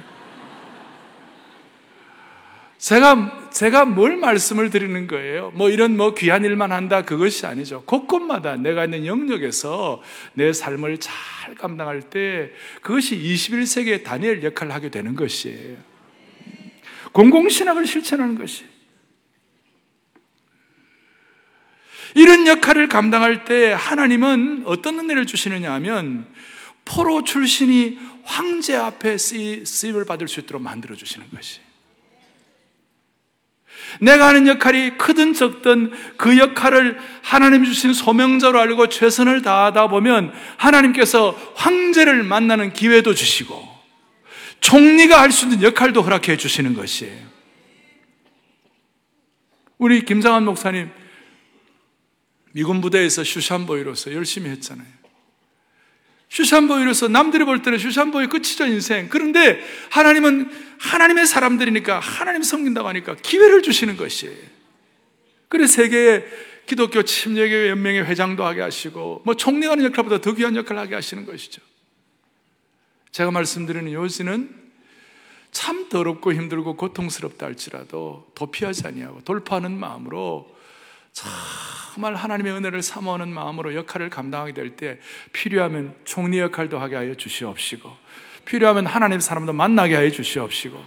제가, 2.79 3.38
제가 3.51 3.85
뭘 3.85 4.17
말씀을 4.17 4.69
드리는 4.69 5.07
거예요? 5.07 5.51
뭐 5.55 5.69
이런 5.69 5.97
뭐 5.97 6.13
귀한 6.13 6.43
일만 6.43 6.71
한다 6.71 7.03
그것이 7.03 7.45
아니죠. 7.45 7.83
곳곳마다 7.85 8.55
내가 8.55 8.85
있는 8.85 9.05
영역에서 9.05 10.01
내 10.33 10.53
삶을 10.53 10.99
잘 10.99 11.55
감당할 11.55 12.01
때 12.01 12.51
그것이 12.81 13.17
21세기의 13.17 14.03
다니엘 14.03 14.43
역할을 14.43 14.73
하게 14.73 14.89
되는 14.89 15.15
것이에요. 15.15 15.77
공공신학을 17.11 17.85
실천하는 17.85 18.37
것이. 18.37 18.65
이런 22.15 22.47
역할을 22.47 22.87
감당할 22.87 23.45
때 23.45 23.71
하나님은 23.71 24.63
어떤 24.65 24.99
은혜를 24.99 25.25
주시느냐 25.25 25.71
하면 25.73 26.27
포로 26.85 27.23
출신이 27.23 27.99
황제 28.23 28.75
앞에 28.75 29.17
쓰임을 29.17 30.05
받을 30.05 30.27
수 30.27 30.39
있도록 30.39 30.61
만들어 30.61 30.95
주시는 30.95 31.27
것이. 31.31 31.61
내가 33.99 34.27
하는 34.27 34.47
역할이 34.47 34.97
크든 34.97 35.33
적든 35.33 35.91
그 36.17 36.37
역할을 36.37 36.97
하나님 37.21 37.65
주신 37.65 37.93
소명자로 37.93 38.59
알고 38.59 38.89
최선을 38.89 39.41
다하다 39.41 39.87
보면 39.87 40.33
하나님께서 40.57 41.31
황제를 41.55 42.23
만나는 42.23 42.73
기회도 42.73 43.13
주시고 43.13 43.67
총리가 44.61 45.21
할 45.21 45.31
수 45.31 45.45
있는 45.45 45.63
역할도 45.63 46.01
허락해 46.01 46.37
주시는 46.37 46.73
것이에요. 46.73 47.29
우리 49.77 50.03
김상환 50.03 50.43
목사님 50.45 50.89
미군 52.51 52.81
부대에서 52.81 53.23
슈샨보이로서 53.23 54.13
열심히 54.13 54.49
했잖아요. 54.49 54.87
슈샨보이로서 56.29 57.07
남들이 57.07 57.43
볼 57.43 57.61
때는 57.61 57.79
슈샨보이 57.79 58.27
끝이죠 58.27 58.65
인생. 58.67 59.09
그런데 59.09 59.59
하나님은 59.91 60.68
하나님의 60.79 61.27
사람들이니까 61.27 61.99
하나님 61.99 62.41
섬긴다고 62.41 62.87
하니까 62.87 63.15
기회를 63.15 63.61
주시는 63.61 63.97
것이에요. 63.97 64.37
그래 65.47 65.67
세계의 65.67 66.25
기독교 66.65 67.03
침례교 67.03 67.69
연맹의 67.69 68.05
회장도 68.05 68.45
하게 68.45 68.61
하시고 68.61 69.23
뭐 69.25 69.35
총리하는 69.35 69.83
역할보다 69.85 70.21
더 70.21 70.33
귀한 70.33 70.55
역할을 70.55 70.79
하게 70.79 70.95
하시는 70.95 71.25
것이죠. 71.25 71.61
제가 73.11 73.31
말씀드리는 73.31 73.91
요지는 73.91 74.55
참 75.51 75.89
더럽고 75.89 76.31
힘들고 76.31 76.75
고통스럽다 76.75 77.47
할지라도 77.47 78.31
도피하지 78.35 78.85
아니하고 78.85 79.21
돌파하는 79.21 79.77
마음으로 79.77 80.55
정말 81.11 82.13
하나님의 82.13 82.53
은혜를 82.53 82.83
사모하는 82.83 83.29
마음으로 83.33 83.73
역할을 83.73 84.11
감당하게 84.11 84.53
될 84.53 84.75
때 84.75 84.99
필요하면 85.33 85.95
총리 86.05 86.37
역할도 86.37 86.77
하게 86.77 86.95
하여 86.95 87.15
주시옵시고 87.15 87.91
필요하면 88.45 88.85
하나님 88.85 89.19
사람도 89.19 89.53
만나게 89.53 89.95
하여 89.95 90.09
주시옵시고 90.09 90.83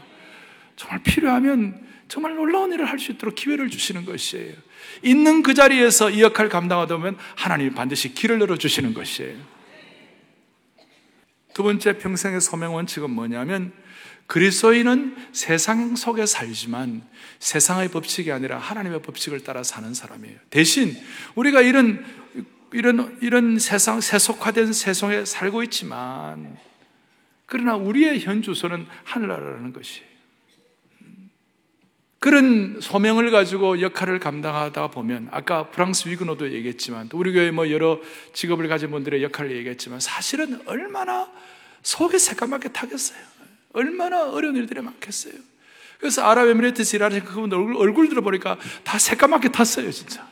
정말 0.76 1.02
필요하면 1.02 1.86
정말 2.08 2.34
놀라운 2.34 2.72
일을 2.72 2.84
할 2.86 2.98
수 2.98 3.12
있도록 3.12 3.34
기회를 3.34 3.70
주시는 3.70 4.04
것이에요. 4.04 4.54
있는 5.02 5.42
그 5.42 5.54
자리에서 5.54 6.10
이 6.10 6.22
역할을 6.22 6.50
감당하다 6.50 6.96
보면 6.96 7.16
하나님이 7.36 7.70
반드시 7.70 8.14
길을 8.14 8.40
열어 8.40 8.56
주시는 8.56 8.94
것이에요. 8.94 9.36
두 11.54 11.62
번째 11.62 11.98
평생의 11.98 12.40
소명 12.40 12.74
원칙은 12.74 13.10
뭐냐면 13.10 13.72
그리스도인은 14.26 15.16
세상 15.32 15.96
속에 15.96 16.26
살지만 16.26 17.02
세상의 17.38 17.88
법칙이 17.88 18.32
아니라 18.32 18.58
하나님의 18.58 19.02
법칙을 19.02 19.44
따라 19.44 19.62
사는 19.62 19.92
사람이에요. 19.92 20.38
대신 20.50 20.96
우리가 21.34 21.60
이런 21.60 22.04
이런 22.72 23.18
이런 23.20 23.58
세상 23.58 24.00
세속화된 24.00 24.72
세상에 24.72 25.24
살고 25.24 25.62
있지만 25.64 26.56
그러나 27.52 27.76
우리의 27.76 28.20
현 28.20 28.40
주소는 28.40 28.86
하늘나라라는 29.04 29.74
것이. 29.74 30.00
그런 32.18 32.80
소명을 32.80 33.30
가지고 33.30 33.82
역할을 33.82 34.20
감당하다 34.20 34.88
보면 34.88 35.28
아까 35.30 35.68
프랑스 35.68 36.08
위그노도 36.08 36.50
얘기했지만 36.50 37.10
우리 37.12 37.30
교회 37.34 37.50
뭐 37.50 37.70
여러 37.70 38.00
직업을 38.32 38.68
가진 38.68 38.90
분들의 38.90 39.22
역할을 39.24 39.54
얘기했지만 39.54 40.00
사실은 40.00 40.62
얼마나 40.64 41.30
속이 41.82 42.18
새까맣게 42.18 42.70
타겠어요. 42.70 43.20
얼마나 43.74 44.30
어려운 44.30 44.56
일들이 44.56 44.80
많겠어요. 44.80 45.34
그래서 45.98 46.24
아랍에미레이트에서 46.24 46.96
일하는 46.96 47.22
그분들 47.22 47.58
얼굴, 47.58 47.76
얼굴 47.76 48.08
들어보니까 48.08 48.56
다 48.82 48.98
새까맣게 48.98 49.50
탔어요, 49.50 49.90
진짜. 49.90 50.26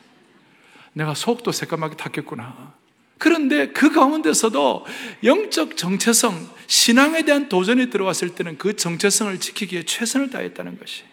내가 0.94 1.12
속도 1.12 1.52
새까맣게 1.52 1.96
탔겠구나. 1.96 2.79
그런데 3.20 3.68
그 3.68 3.92
가운데서도 3.92 4.86
영적 5.24 5.76
정체성, 5.76 6.48
신앙에 6.66 7.22
대한 7.22 7.50
도전이 7.50 7.90
들어왔을 7.90 8.34
때는 8.34 8.56
그 8.56 8.74
정체성을 8.74 9.38
지키기에 9.38 9.82
최선을 9.82 10.30
다했다는 10.30 10.78
것이. 10.78 11.04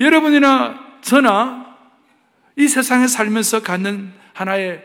여러분이나 0.00 0.98
저나 1.02 1.78
이 2.56 2.66
세상에 2.66 3.06
살면서 3.06 3.62
갖는 3.62 4.12
하나의, 4.32 4.82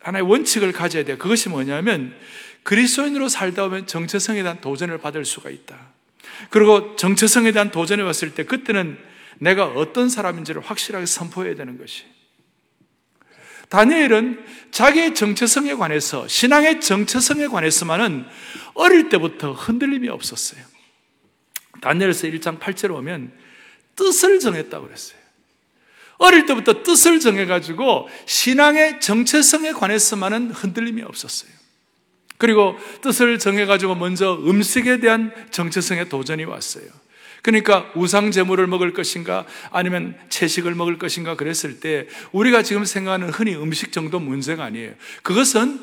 하나의 0.00 0.24
원칙을 0.24 0.72
가져야 0.72 1.06
돼요. 1.06 1.16
그것이 1.16 1.48
뭐냐면 1.48 2.14
그리스도인으로 2.62 3.30
살다 3.30 3.68
보면 3.68 3.86
정체성에 3.86 4.42
대한 4.42 4.60
도전을 4.60 4.98
받을 4.98 5.24
수가 5.24 5.48
있다. 5.48 5.78
그리고 6.50 6.94
정체성에 6.96 7.52
대한 7.52 7.70
도전이 7.70 8.02
왔을 8.02 8.34
때 8.34 8.44
그때는 8.44 8.98
내가 9.38 9.64
어떤 9.64 10.10
사람인지를 10.10 10.60
확실하게 10.60 11.06
선포해야 11.06 11.54
되는 11.54 11.78
것이. 11.78 12.04
다니엘은 13.72 14.44
자기의 14.70 15.14
정체성에 15.14 15.74
관해서, 15.76 16.28
신앙의 16.28 16.82
정체성에 16.82 17.46
관해서만은 17.46 18.26
어릴 18.74 19.08
때부터 19.08 19.52
흔들림이 19.52 20.10
없었어요. 20.10 20.62
다니엘서 21.80 22.28
1장 22.28 22.60
8절에 22.60 22.88
보면 22.88 23.32
뜻을 23.96 24.40
정했다고 24.40 24.86
그랬어요. 24.86 25.18
어릴 26.18 26.44
때부터 26.44 26.82
뜻을 26.82 27.18
정해가지고 27.18 28.10
신앙의 28.26 29.00
정체성에 29.00 29.72
관해서만은 29.72 30.50
흔들림이 30.50 31.00
없었어요. 31.00 31.50
그리고 32.36 32.76
뜻을 33.00 33.38
정해가지고 33.38 33.94
먼저 33.94 34.34
음식에 34.34 35.00
대한 35.00 35.32
정체성에 35.50 36.10
도전이 36.10 36.44
왔어요. 36.44 36.84
그러니까 37.42 37.90
우상 37.96 38.30
제물을 38.30 38.66
먹을 38.68 38.92
것인가 38.92 39.44
아니면 39.72 40.16
채식을 40.28 40.74
먹을 40.76 40.96
것인가 40.96 41.34
그랬을 41.36 41.80
때 41.80 42.06
우리가 42.30 42.62
지금 42.62 42.84
생각하는 42.84 43.30
흔히 43.30 43.56
음식 43.56 43.92
정도 43.92 44.20
문제가 44.20 44.64
아니에요. 44.64 44.92
그것은 45.22 45.80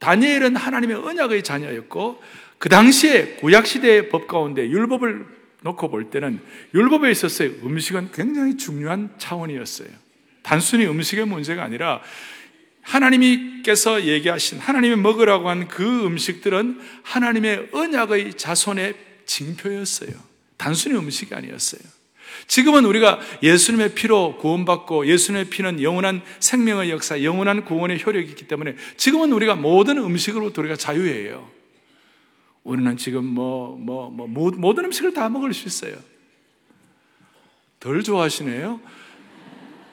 다니엘은 0.00 0.56
하나님의 0.56 0.96
언약의 0.96 1.44
자녀였고 1.44 2.20
그 2.58 2.68
당시에 2.68 3.36
구약 3.36 3.66
시대의 3.66 4.08
법 4.08 4.26
가운데 4.26 4.68
율법을 4.68 5.24
놓고 5.62 5.90
볼 5.90 6.10
때는 6.10 6.40
율법에 6.74 7.10
있어서의 7.10 7.60
음식은 7.62 8.10
굉장히 8.12 8.56
중요한 8.56 9.10
차원이었어요. 9.18 9.88
단순히 10.42 10.86
음식의 10.86 11.26
문제가 11.26 11.62
아니라 11.62 12.00
하나님께서 12.82 14.04
얘기하신 14.04 14.58
하나님이 14.58 14.96
먹으라고 14.96 15.48
한 15.48 15.66
그 15.68 16.06
음식들은 16.06 16.80
하나님의 17.02 17.70
언약의 17.72 18.34
자손의 18.34 19.05
징표였어요. 19.26 20.10
단순히 20.56 20.96
음식이 20.96 21.34
아니었어요. 21.34 21.80
지금은 22.46 22.84
우리가 22.84 23.20
예수님의 23.42 23.94
피로 23.94 24.36
구원받고 24.36 25.06
예수님의 25.06 25.50
피는 25.50 25.82
영원한 25.82 26.22
생명의 26.40 26.90
역사, 26.90 27.22
영원한 27.22 27.64
구원의 27.64 28.04
효력이 28.04 28.30
있기 28.30 28.46
때문에 28.46 28.76
지금은 28.96 29.32
우리가 29.32 29.54
모든 29.54 29.98
음식으로부터 29.98 30.62
우리가 30.62 30.76
자유예요. 30.76 31.50
우리는 32.64 32.96
지금 32.96 33.24
뭐, 33.24 33.76
뭐, 33.76 34.10
뭐, 34.10 34.26
모든 34.26 34.86
음식을 34.86 35.14
다 35.14 35.28
먹을 35.28 35.54
수 35.54 35.68
있어요. 35.68 35.96
덜 37.78 38.02
좋아하시네요. 38.02 38.80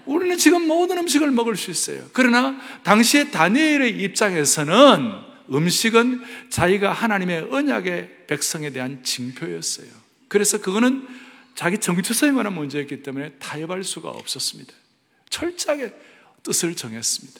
우리는 0.06 0.38
지금 0.38 0.68
모든 0.68 0.98
음식을 0.98 1.32
먹을 1.32 1.56
수 1.56 1.72
있어요. 1.72 2.04
그러나 2.14 2.60
당시에 2.84 3.32
다니엘의 3.32 4.02
입장에서는 4.02 5.33
음식은 5.52 6.24
자기가 6.50 6.92
하나님의 6.92 7.48
언약의 7.52 8.26
백성에 8.28 8.72
대한 8.72 9.04
징표였어요. 9.04 9.88
그래서 10.28 10.60
그거는 10.60 11.08
자기 11.56 11.78
정체성에 11.78 12.32
관한 12.32 12.54
문제였기 12.54 13.04
때문에 13.04 13.34
타협할 13.34 13.84
수가 13.84 14.10
없었습니다. 14.10 14.74
철저하게 15.30 15.94
뜻을 16.44 16.76
정했습니다. 16.76 17.40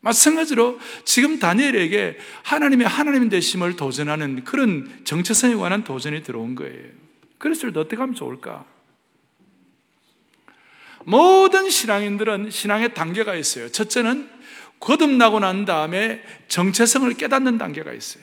마찬가지로 0.00 0.78
지금 1.04 1.38
다니엘에게 1.38 2.18
하나님의 2.42 2.86
하나님 2.86 3.28
되심을 3.28 3.76
도전하는 3.76 4.44
그런 4.44 5.00
정체성에 5.04 5.54
관한 5.56 5.84
도전이 5.84 6.22
들어온 6.22 6.54
거예요. 6.54 6.90
그랬을 7.38 7.72
때 7.72 7.80
어떻게 7.80 7.96
하면 7.96 8.14
좋을까? 8.14 8.64
모든 11.04 11.70
신앙인들은 11.70 12.50
신앙의 12.50 12.94
단계가 12.94 13.34
있어요. 13.34 13.70
첫째는 13.70 14.28
거듭나고 14.80 15.40
난 15.40 15.64
다음에 15.64 16.22
정체성을 16.48 17.12
깨닫는 17.14 17.58
단계가 17.58 17.92
있어요. 17.92 18.22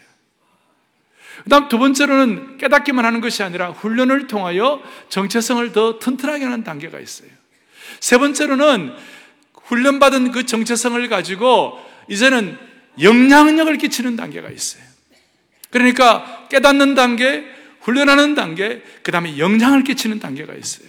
그 1.43 1.49
다음 1.49 1.67
두 1.67 1.77
번째로는 1.79 2.57
깨닫기만 2.57 3.03
하는 3.05 3.19
것이 3.21 3.43
아니라 3.43 3.71
훈련을 3.71 4.27
통하여 4.27 4.81
정체성을 5.09 5.71
더 5.71 5.99
튼튼하게 5.99 6.45
하는 6.45 6.63
단계가 6.63 6.99
있어요. 6.99 7.29
세 7.99 8.17
번째로는 8.17 8.93
훈련받은 9.65 10.31
그 10.31 10.45
정체성을 10.45 11.07
가지고 11.09 11.79
이제는 12.07 12.57
영향력을 13.01 13.75
끼치는 13.77 14.15
단계가 14.15 14.49
있어요. 14.49 14.83
그러니까 15.71 16.47
깨닫는 16.49 16.93
단계, 16.93 17.45
훈련하는 17.81 18.35
단계, 18.35 18.83
그 19.01 19.11
다음에 19.11 19.37
영향을 19.37 19.83
끼치는 19.83 20.19
단계가 20.19 20.53
있어요. 20.53 20.87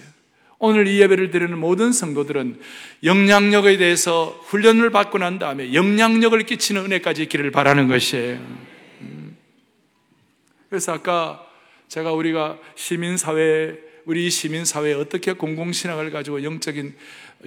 오늘 0.57 0.87
이 0.87 1.01
예배를 1.01 1.31
드리는 1.31 1.57
모든 1.57 1.91
성도들은 1.91 2.59
영향력에 3.03 3.77
대해서 3.77 4.39
훈련을 4.45 4.89
받고 4.89 5.17
난 5.17 5.37
다음에 5.37 5.73
영향력을 5.73 6.41
끼치는 6.43 6.85
은혜까지 6.85 7.23
있기를 7.23 7.51
바라는 7.51 7.87
것이에요. 7.87 8.37
음. 9.01 9.37
그래서 10.69 10.93
아까 10.93 11.45
제가 11.87 12.13
우리가 12.13 12.57
시민사회, 12.75 13.77
우리 14.05 14.29
시민사회에 14.29 14.93
어떻게 14.93 15.33
공공신앙을 15.33 16.11
가지고 16.11 16.43
영적인 16.43 16.95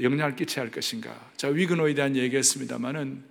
영향을 0.03 0.37
끼쳐야 0.37 0.65
할 0.65 0.71
것인가. 0.71 1.15
자, 1.37 1.49
위그노에 1.49 1.95
대한 1.95 2.15
얘기했습니다만은 2.15 3.25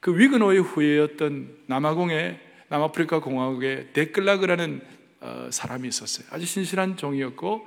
그 0.00 0.18
위그노의 0.18 0.60
후예였던 0.60 1.58
남아공의 1.66 2.40
남아프리카 2.68 3.20
공화국의 3.20 3.88
데클라그라는 3.92 4.80
어, 5.20 5.48
사람이 5.52 5.86
있었어요. 5.86 6.26
아주 6.30 6.44
신실한 6.44 6.96
종이었고 6.96 7.66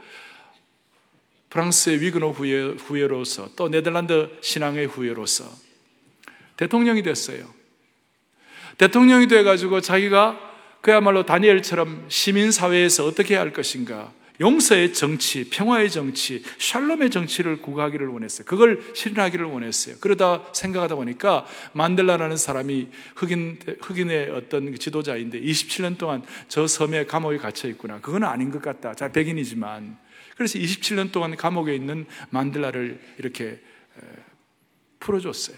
프랑스의 1.55 2.01
위그노 2.01 2.31
후예, 2.31 2.75
후예 2.77 3.07
로서 3.07 3.49
또 3.55 3.69
네덜란드 3.69 4.29
신앙의 4.41 4.87
후예로서 4.87 5.45
대통령이 6.57 7.01
됐어요. 7.01 7.45
대통령이 8.77 9.27
돼가지고 9.27 9.79
자기가 9.79 10.37
그야말로 10.81 11.25
다니엘처럼 11.25 12.07
시민사회에서 12.09 13.05
어떻게 13.05 13.35
해야 13.35 13.41
할 13.41 13.53
것인가 13.53 14.11
용서의 14.41 14.93
정치, 14.93 15.49
평화의 15.49 15.89
정치, 15.89 16.43
샬롬의 16.57 17.09
정치를 17.09 17.61
구가하기를 17.61 18.05
원했어요. 18.07 18.45
그걸 18.45 18.81
실현하기를 18.93 19.45
원했어요. 19.45 19.95
그러다 20.01 20.43
생각하다 20.51 20.95
보니까 20.95 21.45
만델라라는 21.71 22.35
사람이 22.35 22.89
흑인, 23.15 23.59
흑인의 23.79 24.31
어떤 24.31 24.71
그 24.71 24.77
지도자인데 24.77 25.39
27년 25.39 25.97
동안 25.97 26.21
저 26.49 26.67
섬에 26.67 27.05
감옥에 27.05 27.37
갇혀 27.37 27.69
있구나. 27.69 28.01
그건 28.01 28.25
아닌 28.25 28.51
것 28.51 28.61
같다. 28.61 28.93
자, 28.93 29.09
백인이지만. 29.09 30.03
그래서 30.35 30.59
27년 30.59 31.11
동안 31.11 31.35
감옥에 31.35 31.73
있는 31.75 32.05
만델라를 32.29 32.99
이렇게 33.17 33.59
풀어줬어요. 34.99 35.55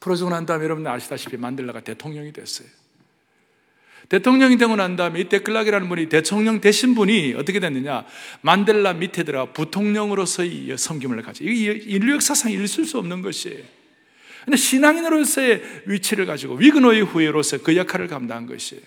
풀어주고 0.00 0.30
난 0.30 0.44
다음에 0.44 0.64
여러분 0.64 0.86
아시다시피 0.86 1.36
만델라가 1.36 1.80
대통령이 1.80 2.32
됐어요. 2.32 2.68
대통령이 4.10 4.58
되고 4.58 4.76
난 4.76 4.96
다음에 4.96 5.20
이 5.20 5.28
데클락이라는 5.30 5.88
분이 5.88 6.10
대통령 6.10 6.60
되신 6.60 6.94
분이 6.94 7.34
어떻게 7.38 7.58
됐느냐? 7.58 8.04
만델라 8.42 8.94
밑에 8.94 9.22
들어 9.22 9.52
부통령으로서의 9.52 10.76
섬김을 10.76 11.22
가지. 11.22 11.44
이게 11.44 11.72
인류 11.72 12.12
역사상 12.14 12.52
있을 12.52 12.84
수 12.84 12.98
없는 12.98 13.22
것이에요. 13.22 13.64
근데 14.44 14.58
신앙인으로서의 14.58 15.84
위치를 15.86 16.26
가지고 16.26 16.56
위그노의 16.56 17.00
후예로서 17.00 17.62
그 17.62 17.74
역할을 17.76 18.08
감당한 18.08 18.44
것이에요. 18.46 18.82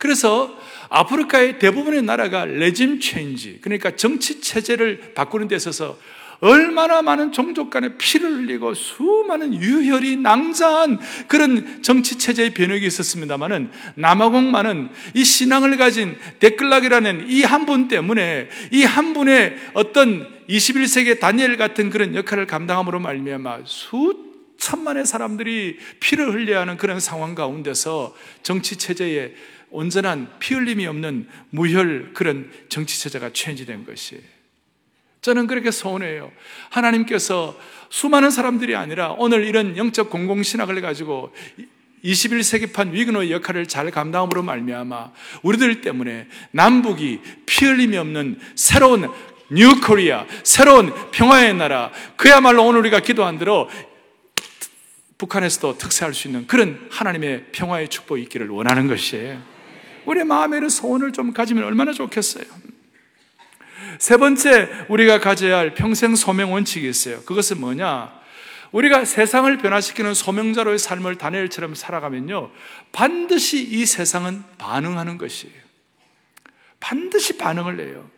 그래서 0.00 0.58
아프리카의 0.88 1.58
대부분의 1.60 2.02
나라가 2.02 2.44
regime 2.46 2.98
change, 3.00 3.58
그러니까 3.60 3.94
정치 3.94 4.40
체제를 4.40 5.12
바꾸는 5.14 5.46
데 5.46 5.54
있어서 5.56 5.98
얼마나 6.40 7.02
많은 7.02 7.32
종족 7.32 7.68
간의 7.68 7.98
피를 7.98 8.32
흘리고 8.32 8.72
수많은 8.72 9.52
유혈이 9.52 10.16
낭자한 10.16 10.98
그런 11.28 11.82
정치 11.82 12.16
체제의 12.16 12.54
변혁이 12.54 12.86
있었습니다만은 12.86 13.70
남아공만은 13.96 14.88
이 15.12 15.22
신앙을 15.22 15.76
가진 15.76 16.16
데클락이라는 16.38 17.26
이 17.28 17.42
한 17.44 17.66
분 17.66 17.88
때문에 17.88 18.48
이 18.72 18.84
한 18.84 19.12
분의 19.12 19.56
어떤 19.74 20.26
21세기 20.48 21.20
다니엘 21.20 21.58
같은 21.58 21.90
그런 21.90 22.14
역할을 22.14 22.46
감당함으로 22.46 23.00
말미암아 23.00 23.58
수 23.66 24.30
천만의 24.56 25.04
사람들이 25.06 25.78
피를 26.00 26.32
흘려야 26.32 26.62
하는 26.62 26.76
그런 26.78 27.00
상황 27.00 27.34
가운데서 27.34 28.14
정치 28.42 28.76
체제에 28.76 29.34
온전한 29.70 30.28
피 30.38 30.54
흘림이 30.54 30.86
없는 30.86 31.28
무혈 31.50 32.12
그런 32.14 32.50
정치 32.68 33.00
체제가 33.00 33.30
체인지된 33.32 33.84
것이에요. 33.86 34.22
저는 35.22 35.46
그렇게 35.46 35.70
소원해요. 35.70 36.32
하나님께서 36.70 37.58
수많은 37.90 38.30
사람들이 38.30 38.74
아니라 38.74 39.10
오늘 39.18 39.44
이런 39.44 39.76
영적 39.76 40.10
공공신학을 40.10 40.80
가지고 40.80 41.34
21세기판 42.04 42.92
위그노의 42.92 43.30
역할을 43.30 43.66
잘 43.66 43.90
감당함으로 43.90 44.42
말미암아 44.42 45.12
우리들 45.42 45.82
때문에 45.82 46.28
남북이 46.52 47.20
피 47.44 47.66
흘림이 47.66 47.96
없는 47.98 48.38
새로운 48.54 49.10
New 49.50 49.80
Korea, 49.80 50.26
새로운 50.44 50.92
평화의 51.10 51.54
나라, 51.54 51.90
그야말로 52.16 52.64
오늘 52.64 52.80
우리가 52.80 53.00
기도한 53.00 53.36
대로 53.36 53.68
북한에서도 55.18 55.76
특새할 55.76 56.14
수 56.14 56.28
있는 56.28 56.46
그런 56.46 56.88
하나님의 56.90 57.46
평화의 57.52 57.88
축복이 57.88 58.22
있기를 58.22 58.48
원하는 58.48 58.86
것이에요. 58.86 59.59
우리의 60.06 60.24
마음에 60.24 60.56
이런 60.56 60.68
소원을 60.68 61.12
좀 61.12 61.32
가지면 61.32 61.64
얼마나 61.64 61.92
좋겠어요. 61.92 62.44
세 63.98 64.16
번째 64.16 64.86
우리가 64.88 65.20
가져야 65.20 65.58
할 65.58 65.74
평생 65.74 66.16
소명 66.16 66.52
원칙이 66.52 66.88
있어요. 66.88 67.22
그것은 67.22 67.60
뭐냐? 67.60 68.20
우리가 68.72 69.04
세상을 69.04 69.56
변화시키는 69.58 70.14
소명자로의 70.14 70.78
삶을 70.78 71.16
다니엘처럼 71.16 71.74
살아가면요. 71.74 72.50
반드시 72.92 73.62
이 73.62 73.84
세상은 73.84 74.44
반응하는 74.58 75.18
것이에요. 75.18 75.54
반드시 76.78 77.36
반응을 77.36 77.80
해요. 77.80 78.08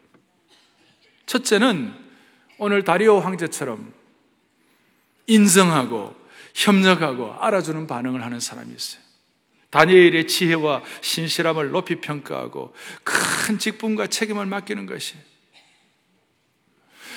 첫째는 1.27 1.95
오늘 2.59 2.85
다리오 2.85 3.19
황제처럼 3.21 3.93
인정하고 5.27 6.15
협력하고 6.55 7.35
알아주는 7.41 7.87
반응을 7.87 8.23
하는 8.23 8.39
사람이 8.39 8.73
있어요. 8.75 9.02
다니엘의 9.73 10.29
지혜와 10.29 10.83
신실함을 11.01 11.71
높이 11.71 11.97
평가하고 11.97 12.75
큰 13.03 13.59
직분과 13.59 14.07
책임을 14.07 14.47
맡기는 14.47 14.87
것이 14.87 15.15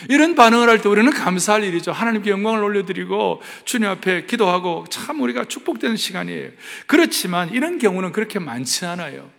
이런 0.10 0.36
반응을 0.36 0.70
할 0.70 0.80
때 0.80 0.90
우리는 0.90 1.12
감사할 1.12 1.64
일이죠. 1.64 1.92
하나님께 1.92 2.30
영광을 2.30 2.64
올려드리고 2.64 3.42
주님 3.66 3.90
앞에 3.90 4.26
기도하고 4.26 4.86
참 4.90 5.22
우리가 5.22 5.46
축복되는 5.46 5.96
시간이에요. 5.98 6.52
그렇지만 6.88 7.50
이런 7.54 7.78
경우는 7.78 8.12
그렇게 8.12 8.40
많지 8.40 8.86
않아요. 8.86 9.30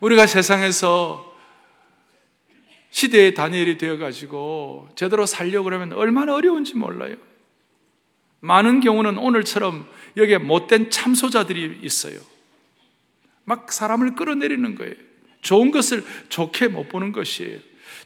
우리가 0.00 0.26
세상에서 0.26 1.34
시대의 2.90 3.34
다니엘이 3.34 3.78
되어가지고 3.78 4.88
제대로 4.96 5.24
살려고 5.24 5.64
그러면 5.64 5.92
얼마나 5.92 6.34
어려운지 6.34 6.76
몰라요. 6.76 7.16
많은 8.40 8.80
경우는 8.80 9.16
오늘처럼 9.18 9.86
여기에 10.16 10.38
못된 10.38 10.90
참소자들이 10.90 11.80
있어요. 11.82 12.18
막 13.50 13.72
사람을 13.72 14.14
끌어내리는 14.14 14.76
거예요. 14.76 14.94
좋은 15.42 15.72
것을 15.72 16.04
좋게 16.28 16.68
못 16.68 16.88
보는 16.88 17.10
것이에요. 17.10 17.58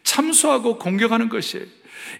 참소하고 0.02 0.78
공격하는 0.78 1.28
것이에요. 1.28 1.66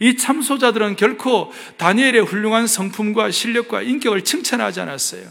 이 0.01 0.19
참소자들은 0.19 0.97
결코 0.97 1.51
다니엘의 1.79 2.21
훌륭한 2.21 2.67
성품과 2.67 3.31
실력과 3.31 3.81
인격을 3.81 4.25
칭찬하지 4.25 4.81
않았어요. 4.81 5.27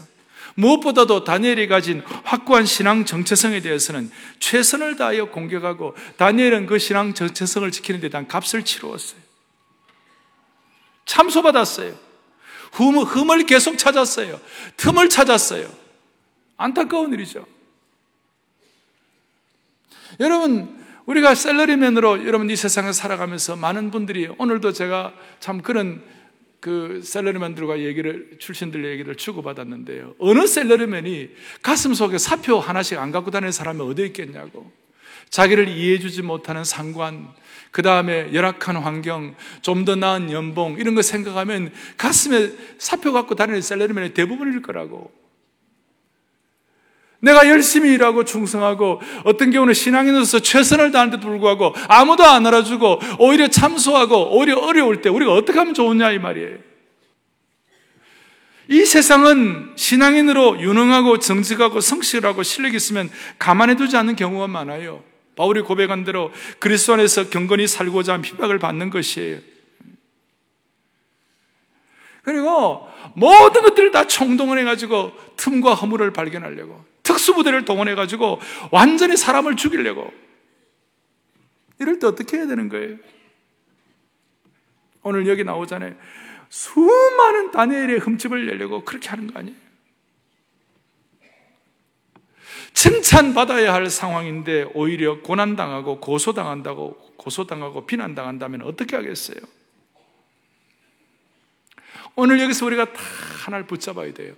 무엇보다도 0.56 1.22
다니엘이 1.22 1.68
가진 1.68 2.02
확고한 2.24 2.66
신앙 2.66 3.04
정체성에 3.04 3.60
대해서는 3.60 4.10
최선을 4.40 4.96
다하여 4.96 5.26
공격하고 5.26 5.94
다니엘은 6.16 6.66
그 6.66 6.80
신앙 6.80 7.14
정체성을 7.14 7.70
지키는 7.70 8.00
데 8.00 8.08
대한 8.08 8.26
값을 8.26 8.64
치루었어요. 8.64 9.20
참소받았어요. 11.06 11.94
흠, 12.72 12.98
흠을 12.98 13.46
계속 13.46 13.78
찾았어요. 13.78 14.40
틈을 14.78 15.08
찾았어요. 15.08 15.68
안타까운 16.56 17.12
일이죠. 17.12 17.53
여러분, 20.20 20.76
우리가 21.06 21.34
셀러리맨으로 21.34 22.26
여러분 22.26 22.48
이 22.50 22.56
세상을 22.56 22.92
살아가면서 22.92 23.56
많은 23.56 23.90
분들이 23.90 24.28
오늘도 24.38 24.72
제가 24.72 25.12
참 25.40 25.60
그런 25.60 26.02
그 26.60 27.02
셀러리맨들과 27.04 27.80
얘기를 27.80 28.30
출신들 28.38 28.86
얘기를 28.86 29.14
주고받았는데요. 29.16 30.14
어느 30.18 30.46
셀러리맨이 30.46 31.28
가슴 31.60 31.92
속에 31.92 32.16
사표 32.16 32.58
하나씩 32.58 32.98
안 32.98 33.10
갖고 33.12 33.30
다니는 33.30 33.52
사람이 33.52 33.82
어디 33.82 34.06
있겠냐고. 34.06 34.72
자기를 35.28 35.68
이해해주지 35.68 36.22
못하는 36.22 36.64
상관, 36.64 37.28
그 37.70 37.82
다음에 37.82 38.32
열악한 38.32 38.76
환경, 38.76 39.34
좀 39.62 39.84
더 39.84 39.96
나은 39.96 40.30
연봉 40.30 40.78
이런 40.78 40.94
거 40.94 41.02
생각하면 41.02 41.72
가슴에 41.98 42.52
사표 42.78 43.12
갖고 43.12 43.34
다니는 43.34 43.60
셀러리맨의 43.60 44.14
대부분일 44.14 44.62
거라고. 44.62 45.23
내가 47.24 47.48
열심히 47.48 47.92
일하고 47.94 48.24
충성하고 48.24 49.00
어떤 49.24 49.50
경우는 49.50 49.74
신앙인으로서 49.74 50.40
최선을 50.40 50.92
다하는데도 50.92 51.26
불구하고 51.26 51.74
아무도 51.88 52.24
안 52.24 52.46
알아주고 52.46 53.00
오히려 53.18 53.48
참소하고 53.48 54.36
오히려 54.36 54.58
어려울 54.58 55.00
때 55.00 55.08
우리가 55.08 55.32
어떻게 55.32 55.58
하면 55.58 55.74
좋으냐 55.74 56.12
이 56.12 56.18
말이에요. 56.18 56.58
이 58.68 58.84
세상은 58.84 59.72
신앙인으로 59.76 60.60
유능하고 60.60 61.18
정직하고 61.18 61.80
성실하고 61.80 62.42
실력이 62.42 62.76
있으면 62.76 63.10
가만히 63.38 63.76
두지 63.76 63.96
않는 63.96 64.16
경우가 64.16 64.46
많아요. 64.46 65.02
바울이 65.36 65.62
고백한 65.62 66.04
대로 66.04 66.30
그리스도 66.58 66.94
안에서 66.94 67.28
경건히 67.28 67.66
살고자 67.66 68.18
핍박을 68.18 68.58
받는 68.58 68.90
것이에요. 68.90 69.38
그리고 72.22 72.88
모든 73.14 73.62
것들을 73.62 73.90
다 73.90 74.06
총동원해가지고 74.06 75.12
틈과 75.36 75.74
허물을 75.74 76.12
발견하려고 76.12 76.93
특수부대를 77.04 77.64
동원해가지고 77.64 78.40
완전히 78.72 79.16
사람을 79.16 79.56
죽이려고 79.56 80.12
이럴 81.78 81.98
때 82.00 82.06
어떻게 82.06 82.38
해야 82.38 82.46
되는 82.46 82.68
거예요? 82.68 82.96
오늘 85.02 85.26
여기 85.28 85.44
나오잖아요. 85.44 85.94
수많은 86.48 87.50
다니엘의 87.50 87.98
흠집을 87.98 88.46
내려고 88.46 88.84
그렇게 88.84 89.08
하는 89.08 89.32
거 89.32 89.38
아니에요? 89.38 89.56
칭찬받아야 92.72 93.72
할 93.72 93.88
상황인데 93.88 94.70
오히려 94.74 95.20
고난당하고 95.20 96.00
고소당한다고 96.00 97.14
고소당하고 97.16 97.86
비난당한다면 97.86 98.62
어떻게 98.62 98.96
하겠어요? 98.96 99.38
오늘 102.16 102.40
여기서 102.40 102.66
우리가 102.66 102.92
다 102.92 103.00
하나를 103.44 103.66
붙잡아야 103.66 104.12
돼요. 104.14 104.34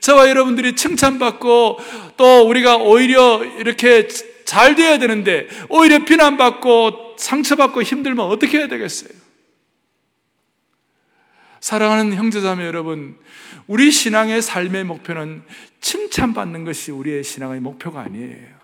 저와 0.00 0.28
여러분들이 0.28 0.76
칭찬받고 0.76 1.78
또 2.16 2.48
우리가 2.48 2.76
오히려 2.76 3.42
이렇게 3.58 4.06
잘 4.44 4.74
돼야 4.74 4.98
되는데 4.98 5.48
오히려 5.68 6.04
비난받고 6.04 7.16
상처받고 7.16 7.82
힘들면 7.82 8.26
어떻게 8.26 8.58
해야 8.58 8.68
되겠어요? 8.68 9.10
사랑하는 11.60 12.14
형제자매 12.14 12.66
여러분, 12.66 13.18
우리 13.66 13.90
신앙의 13.90 14.42
삶의 14.42 14.84
목표는 14.84 15.42
칭찬받는 15.80 16.64
것이 16.64 16.90
우리의 16.90 17.22
신앙의 17.22 17.60
목표가 17.60 18.00
아니에요. 18.00 18.60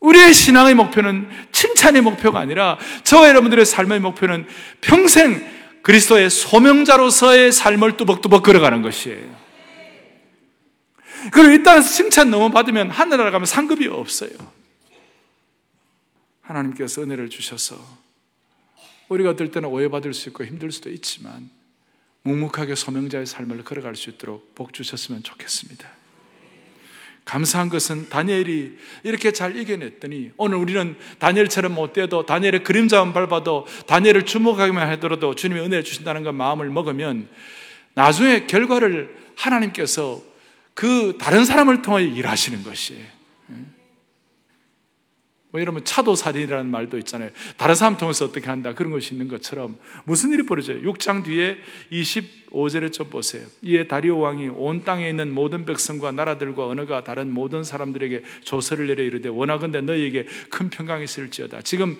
우리의 0.00 0.32
신앙의 0.32 0.74
목표는 0.74 1.28
칭찬의 1.50 2.02
목표가 2.02 2.38
아니라 2.38 2.78
저와 3.02 3.28
여러분들의 3.28 3.66
삶의 3.66 3.98
목표는 4.00 4.46
평생 4.80 5.57
그리스도의 5.82 6.30
소명자로서의 6.30 7.52
삶을 7.52 7.96
뚜벅뚜벅 7.96 8.42
걸어가는 8.42 8.82
것이에요. 8.82 9.48
그리고 11.32 11.50
일단 11.50 11.82
칭찬 11.82 12.30
너무 12.30 12.50
받으면 12.50 12.90
하늘나라 12.90 13.30
가면 13.30 13.46
상급이 13.46 13.86
없어요. 13.88 14.30
하나님께서 16.42 17.02
은혜를 17.02 17.28
주셔서 17.28 17.76
우리가 19.08 19.30
어떨 19.30 19.50
때는 19.50 19.68
오해받을 19.68 20.14
수 20.14 20.28
있고 20.28 20.44
힘들 20.44 20.70
수도 20.70 20.90
있지만 20.90 21.50
묵묵하게 22.22 22.74
소명자의 22.74 23.26
삶을 23.26 23.64
걸어갈 23.64 23.96
수 23.96 24.10
있도록 24.10 24.54
복 24.54 24.72
주셨으면 24.72 25.22
좋겠습니다. 25.22 25.97
감사한 27.28 27.68
것은 27.68 28.08
다니엘이 28.08 28.78
이렇게 29.02 29.32
잘 29.32 29.54
이겨냈더니 29.54 30.30
오늘 30.38 30.56
우리는 30.56 30.96
다니엘처럼 31.18 31.74
못돼도 31.74 32.24
다니엘의 32.24 32.64
그림자만 32.64 33.12
밟아도 33.12 33.66
다니엘을 33.86 34.24
주목하기만 34.24 34.88
하더라도 34.92 35.34
주님의 35.34 35.62
은혜를 35.62 35.84
주신다는 35.84 36.22
것 36.22 36.32
마음을 36.32 36.70
먹으면 36.70 37.28
나중에 37.92 38.46
결과를 38.46 39.14
하나님께서 39.36 40.22
그 40.72 41.18
다른 41.20 41.44
사람을 41.44 41.82
통해 41.82 42.04
일하시는 42.04 42.62
것이에요. 42.62 43.18
뭐 45.50 45.60
여러분 45.60 45.84
차도살인이라는 45.84 46.70
말도 46.70 46.96
있잖아요. 46.98 47.30
다른 47.58 47.74
사람 47.74 47.98
통해서 47.98 48.24
어떻게 48.24 48.48
한다 48.48 48.74
그런 48.74 48.90
것이 48.90 49.12
있는 49.12 49.28
것처럼 49.28 49.78
무슨 50.04 50.32
일이 50.32 50.46
벌어져요? 50.46 50.80
6장 50.80 51.24
뒤에 51.24 51.58
25절에 52.52 52.92
좀 52.92 53.08
보세요. 53.08 53.46
이에 53.62 53.86
다리오 53.86 54.18
왕이 54.18 54.48
온 54.48 54.84
땅에 54.84 55.08
있는 55.08 55.32
모든 55.32 55.64
백성과 55.64 56.12
나라들과 56.12 56.66
언어가 56.66 57.04
다른 57.04 57.32
모든 57.32 57.64
사람들에게 57.64 58.22
조서를 58.44 58.86
내려 58.86 59.02
이르되 59.02 59.28
원하건대 59.28 59.80
너희에게 59.80 60.26
큰 60.50 60.70
평강이 60.70 61.04
있을지어다. 61.04 61.62
지금 61.62 61.98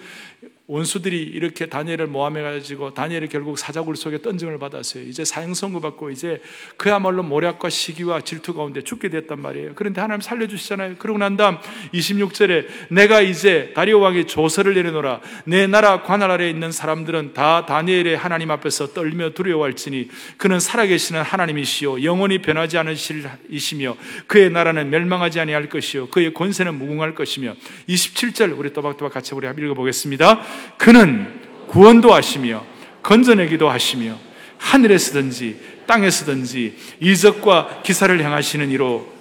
원수들이 0.69 1.23
이렇게 1.23 1.65
다니엘을 1.65 2.09
모함해 2.09 2.43
가지고 2.43 2.93
다니엘이 2.93 3.29
결국 3.29 3.59
사자굴 3.59 3.97
속에 3.97 4.21
던짐을 4.21 4.59
받았어요. 4.59 5.03
이제 5.05 5.25
사형 5.25 5.55
선고 5.55 5.81
받고 5.81 6.11
이제 6.11 6.43
그야말로 6.77 7.23
모략과 7.23 7.71
시기와 7.71 8.21
질투 8.21 8.53
가운데 8.53 8.83
죽게 8.83 9.09
됐단 9.09 9.41
말이에요. 9.41 9.73
그런데 9.75 10.03
하나님 10.03 10.21
살려 10.21 10.47
주시잖아요. 10.47 10.97
그러고 10.99 11.19
난 11.19 11.39
다음 11.39 11.57
26절에 11.95 12.67
내가 12.91 13.23
이제 13.23 13.73
다리오 13.75 14.01
왕이 14.01 14.27
조서를 14.27 14.75
내려놓으라 14.75 15.23
내 15.47 15.67
나라 15.67 16.03
관할 16.03 16.31
아래에 16.31 16.51
있는 16.51 16.71
사람들은 16.71 17.33
다 17.33 17.65
다니엘의 17.65 18.19
하나님 18.19 18.51
앞에서 18.51 18.89
떨며 18.93 19.31
두려워할지니 19.31 20.09
그는 20.39 20.61
살아계시는 20.61 21.21
하나님이시요 21.23 22.05
영원히 22.05 22.39
변하지 22.39 22.79
않은 22.79 22.95
실이시며 22.95 23.97
그의 24.29 24.51
나라는 24.51 24.89
멸망하지 24.89 25.41
아니할 25.41 25.69
것이요 25.69 26.09
그의 26.09 26.33
권세는 26.33 26.79
무궁할 26.79 27.15
것이며 27.15 27.55
27절 27.89 28.57
우리 28.57 28.73
또박또박 28.73 29.13
같이 29.13 29.35
우리 29.35 29.49
읽어 29.49 29.75
보겠습니다. 29.75 30.41
그는 30.79 31.41
구원도 31.67 32.15
하시며 32.15 32.65
건져내기도 33.03 33.69
하시며 33.69 34.17
하늘에서든지 34.59 35.57
땅에서든지 35.87 36.77
이적과 37.01 37.83
기사를 37.83 38.19
행하시는 38.19 38.71
이로 38.71 39.13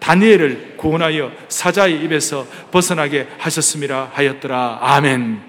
다니엘을 0.00 0.74
구원하여 0.76 1.32
사자의 1.48 2.02
입에서 2.04 2.46
벗어나게 2.70 3.26
하셨습니다 3.38 4.10
하였더라. 4.12 4.78
아멘. 4.82 5.40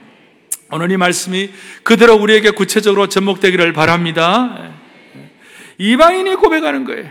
오늘 0.71 0.91
이 0.91 0.97
말씀이 0.97 1.51
그대로 1.83 2.15
우리에게 2.15 2.51
구체적으로 2.51 3.07
접목되기를 3.07 3.73
바랍니다. 3.73 4.78
이방인이 5.79 6.35
고백하는 6.35 6.83
거예요. 6.83 7.09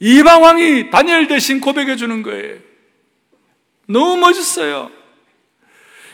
이방 0.00 0.42
왕이 0.42 0.90
다니엘 0.90 1.28
대신 1.28 1.60
고백해 1.60 1.96
주는 1.96 2.22
거예요. 2.22 2.56
너무 3.86 4.16
멋있어요. 4.16 4.90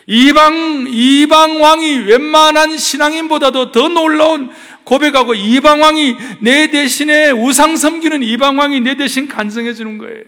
이방, 0.07 0.87
이방 0.89 1.63
왕이 1.63 1.99
웬만한 1.99 2.77
신앙인보다도 2.77 3.73
더 3.73 3.89
놀라운 3.89 4.51
고백하고 4.85 5.35
이방 5.35 5.81
왕이 5.81 6.17
내 6.41 6.69
대신에 6.71 7.31
우상 7.31 7.77
섬기는 7.77 8.23
이방 8.23 8.59
왕이 8.59 8.81
내 8.81 8.97
대신 8.97 9.29
간성해 9.29 9.73
주는 9.75 9.99
거예요. 9.99 10.25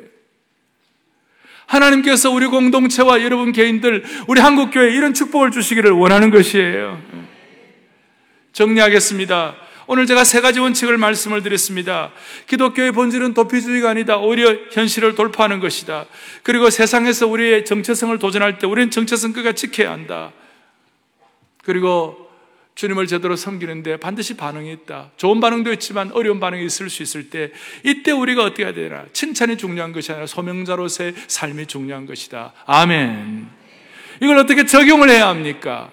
하나님께서 1.67 2.31
우리 2.31 2.47
공동체와 2.47 3.23
여러분 3.23 3.53
개인들, 3.53 4.05
우리 4.27 4.41
한국 4.41 4.71
교회 4.71 4.95
이런 4.95 5.15
축복을 5.15 5.51
주시기를 5.51 5.91
원하는 5.91 6.31
것이에요. 6.31 7.01
정리하겠습니다. 8.53 9.57
오늘 9.91 10.05
제가 10.05 10.23
세 10.25 10.43
가지 10.43 10.61
원칙을 10.61 10.99
말씀을 10.99 11.43
드렸습니다. 11.43 12.13
기독교의 12.47 12.93
본질은 12.93 13.33
도피주의가 13.33 13.91
아니다. 13.91 14.19
오히려 14.19 14.55
현실을 14.71 15.15
돌파하는 15.15 15.61
것이다. 15.61 16.05
그리고 16.43 16.69
세상에서 16.69 17.27
우리의 17.27 17.65
정체성을 17.65 18.19
도전할 18.19 18.59
때 18.59 18.67
우리는 18.67 18.91
정체성 18.91 19.33
끝까 19.33 19.53
지켜야 19.53 19.91
한다. 19.91 20.33
그리고 21.65 22.29
주님을 22.75 23.07
제대로 23.07 23.35
섬기는데 23.35 23.97
반드시 23.97 24.37
반응이 24.37 24.71
있다. 24.73 25.11
좋은 25.17 25.41
반응도 25.41 25.73
있지만 25.73 26.13
어려운 26.13 26.39
반응이 26.39 26.65
있을 26.67 26.91
수 26.91 27.03
있을 27.03 27.29
때 27.29 27.51
이때 27.83 28.13
우리가 28.13 28.45
어떻게 28.45 28.65
해야 28.65 28.73
되나? 28.73 29.07
칭찬이 29.13 29.57
중요한 29.57 29.93
것이 29.93 30.13
아니라 30.13 30.27
소명자로서의 30.27 31.15
삶이 31.27 31.67
중요한 31.67 32.07
것이다. 32.07 32.53
아멘. 32.67 33.49
이걸 34.23 34.37
어떻게 34.37 34.65
적용을 34.67 35.09
해야 35.11 35.29
합니까? 35.29 35.91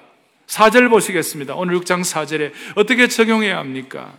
4절 0.48 0.90
보시겠습니다. 0.90 1.56
오늘 1.56 1.80
6장 1.80 2.02
4절에 2.02 2.52
어떻게 2.76 3.08
적용해야 3.08 3.58
합니까? 3.58 4.14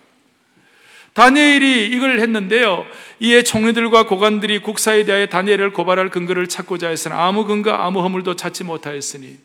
다니엘이 1.16 1.86
이걸 1.86 2.20
했는데요. 2.20 2.84
이에 3.20 3.42
총리들과 3.42 4.06
고관들이 4.06 4.58
국사에 4.58 5.04
대하여 5.04 5.26
다니엘을 5.26 5.72
고발할 5.72 6.10
근거를 6.10 6.46
찾고자 6.46 6.88
했으나 6.88 7.24
아무 7.26 7.46
근거, 7.46 7.70
아무 7.72 8.00
허물도 8.02 8.36
찾지 8.36 8.64
못하였으니 8.64 9.38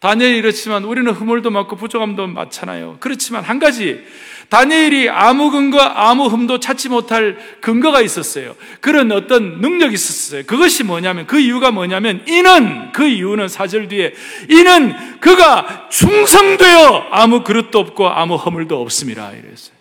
다니엘이 0.00 0.38
이렇지만 0.38 0.84
우리는 0.84 1.12
허물도 1.12 1.50
많고 1.50 1.76
부족함도 1.76 2.26
많잖아요. 2.26 2.96
그렇지만 3.00 3.44
한 3.44 3.58
가지 3.58 4.02
다니엘이 4.50 5.08
아무 5.08 5.50
근거, 5.50 5.80
아무 5.80 6.26
흠도 6.26 6.58
찾지 6.58 6.88
못할 6.88 7.38
근거가 7.60 8.02
있었어요. 8.02 8.56
그런 8.80 9.12
어떤 9.12 9.60
능력이 9.60 9.94
있었어요. 9.94 10.42
그것이 10.44 10.82
뭐냐면, 10.82 11.26
그 11.28 11.38
이유가 11.38 11.70
뭐냐면, 11.70 12.24
이는, 12.26 12.90
그 12.92 13.06
이유는 13.06 13.46
사절 13.46 13.86
뒤에, 13.86 14.12
이는 14.50 15.20
그가 15.20 15.88
충성되어 15.90 17.08
아무 17.12 17.44
그릇도 17.44 17.78
없고 17.78 18.08
아무 18.08 18.34
허물도 18.34 18.80
없습니다. 18.82 19.30
이랬어요. 19.30 19.74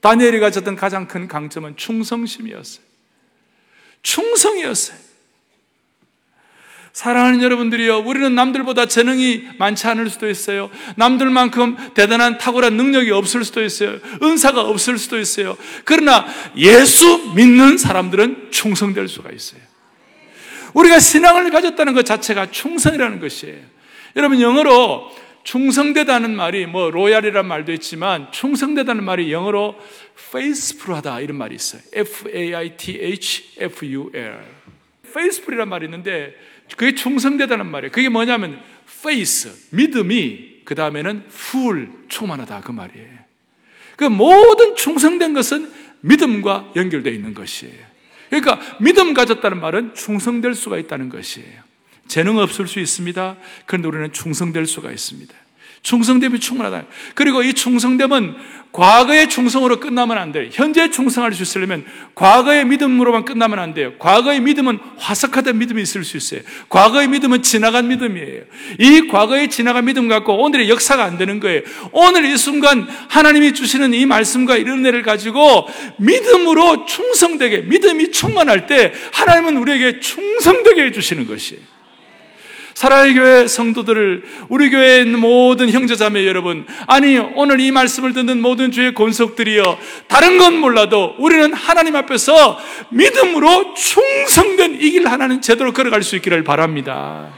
다니엘이 0.00 0.40
가졌던 0.40 0.76
가장 0.76 1.06
큰 1.06 1.28
강점은 1.28 1.76
충성심이었어요. 1.76 2.84
충성이었어요. 4.02 5.03
사랑하는 6.94 7.42
여러분들이요, 7.42 7.98
우리는 8.06 8.34
남들보다 8.36 8.86
재능이 8.86 9.48
많지 9.58 9.88
않을 9.88 10.08
수도 10.08 10.30
있어요. 10.30 10.70
남들만큼 10.94 11.76
대단한 11.92 12.38
탁월한 12.38 12.76
능력이 12.76 13.10
없을 13.10 13.44
수도 13.44 13.64
있어요. 13.64 13.98
은사가 14.22 14.60
없을 14.60 14.96
수도 14.96 15.18
있어요. 15.18 15.56
그러나 15.84 16.24
예수 16.56 17.32
믿는 17.34 17.78
사람들은 17.78 18.52
충성될 18.52 19.08
수가 19.08 19.32
있어요. 19.32 19.60
우리가 20.72 21.00
신앙을 21.00 21.50
가졌다는 21.50 21.94
것 21.94 22.06
자체가 22.06 22.52
충성이라는 22.52 23.18
것이에요. 23.18 23.58
여러분, 24.14 24.40
영어로 24.40 25.10
충성되다는 25.42 26.36
말이 26.36 26.66
뭐 26.66 26.90
로얄이라는 26.90 27.48
말도 27.48 27.72
있지만 27.72 28.30
충성되다는 28.30 29.02
말이 29.02 29.32
영어로 29.32 29.74
faithful하다 30.16 31.22
이런 31.22 31.38
말이 31.38 31.56
있어요. 31.56 31.82
F-A-I-T-H-F-U-L. 31.92 32.84
faithful이라는 35.06 35.68
말이 35.68 35.86
있는데 35.86 36.34
그게 36.76 36.94
충성되다는 36.94 37.66
말이에요. 37.66 37.92
그게 37.92 38.08
뭐냐면 38.08 38.60
faith, 38.88 39.50
믿음이 39.70 40.62
그 40.64 40.74
다음에는 40.74 41.24
full, 41.28 41.88
충만하다 42.08 42.60
그 42.62 42.72
말이에요. 42.72 43.24
그 43.96 44.04
모든 44.04 44.76
충성된 44.76 45.34
것은 45.34 45.70
믿음과 46.00 46.72
연결되어 46.76 47.12
있는 47.12 47.34
것이에요. 47.34 47.94
그러니까 48.28 48.60
믿음 48.80 49.14
가졌다는 49.14 49.60
말은 49.60 49.94
충성될 49.94 50.54
수가 50.54 50.78
있다는 50.78 51.08
것이에요. 51.08 51.62
재능 52.08 52.38
없을 52.38 52.66
수 52.66 52.80
있습니다. 52.80 53.36
그런데 53.66 53.88
우리는 53.88 54.12
충성될 54.12 54.66
수가 54.66 54.90
있습니다. 54.90 55.34
충성됨이 55.84 56.40
충분하다. 56.40 56.86
그리고 57.14 57.42
이 57.42 57.52
충성됨은 57.52 58.34
과거의 58.72 59.28
충성으로 59.28 59.78
끝나면 59.78 60.18
안 60.18 60.32
돼요. 60.32 60.48
현재 60.50 60.90
충성할 60.90 61.32
수 61.32 61.44
있으려면 61.44 61.84
과거의 62.16 62.64
믿음으로만 62.64 63.24
끝나면 63.24 63.60
안 63.60 63.72
돼요. 63.72 63.92
과거의 64.00 64.40
믿음은 64.40 64.80
화석하던 64.96 65.58
믿음이 65.58 65.80
있을 65.82 66.02
수 66.02 66.16
있어요. 66.16 66.40
과거의 66.70 67.06
믿음은 67.06 67.42
지나간 67.42 67.86
믿음이에요. 67.86 68.42
이 68.80 69.06
과거의 69.06 69.48
지나간 69.48 69.84
믿음 69.84 70.08
갖고 70.08 70.42
오늘의 70.42 70.68
역사가 70.70 71.04
안 71.04 71.18
되는 71.18 71.38
거예요. 71.38 71.60
오늘 71.92 72.24
이 72.24 72.36
순간 72.36 72.88
하나님이 73.08 73.54
주시는 73.54 73.94
이 73.94 74.06
말씀과 74.06 74.56
이런 74.56 74.78
은혜를 74.80 75.02
가지고 75.02 75.68
믿음으로 75.98 76.86
충성되게, 76.86 77.60
믿음이 77.60 78.10
충만할 78.10 78.66
때 78.66 78.92
하나님은 79.12 79.58
우리에게 79.58 80.00
충성되게 80.00 80.86
해주시는 80.86 81.28
것이에요. 81.28 81.62
사랑의 82.84 83.14
교회 83.14 83.46
성도들을 83.48 84.24
우리 84.50 84.68
교회에 84.68 85.00
있는 85.00 85.18
모든 85.18 85.70
형제자매 85.70 86.26
여러분 86.26 86.66
아니 86.86 87.16
오늘 87.16 87.58
이 87.58 87.70
말씀을 87.70 88.12
듣는 88.12 88.42
모든 88.42 88.70
주의 88.72 88.92
권속들이여 88.92 89.78
다른 90.06 90.36
건 90.36 90.58
몰라도 90.58 91.14
우리는 91.18 91.50
하나님 91.54 91.96
앞에서 91.96 92.58
믿음으로 92.90 93.72
충성된 93.72 94.82
이 94.82 94.90
길 94.90 95.08
하나는 95.08 95.40
제대로 95.40 95.72
걸어갈 95.72 96.02
수 96.02 96.14
있기를 96.16 96.44
바랍니다. 96.44 97.32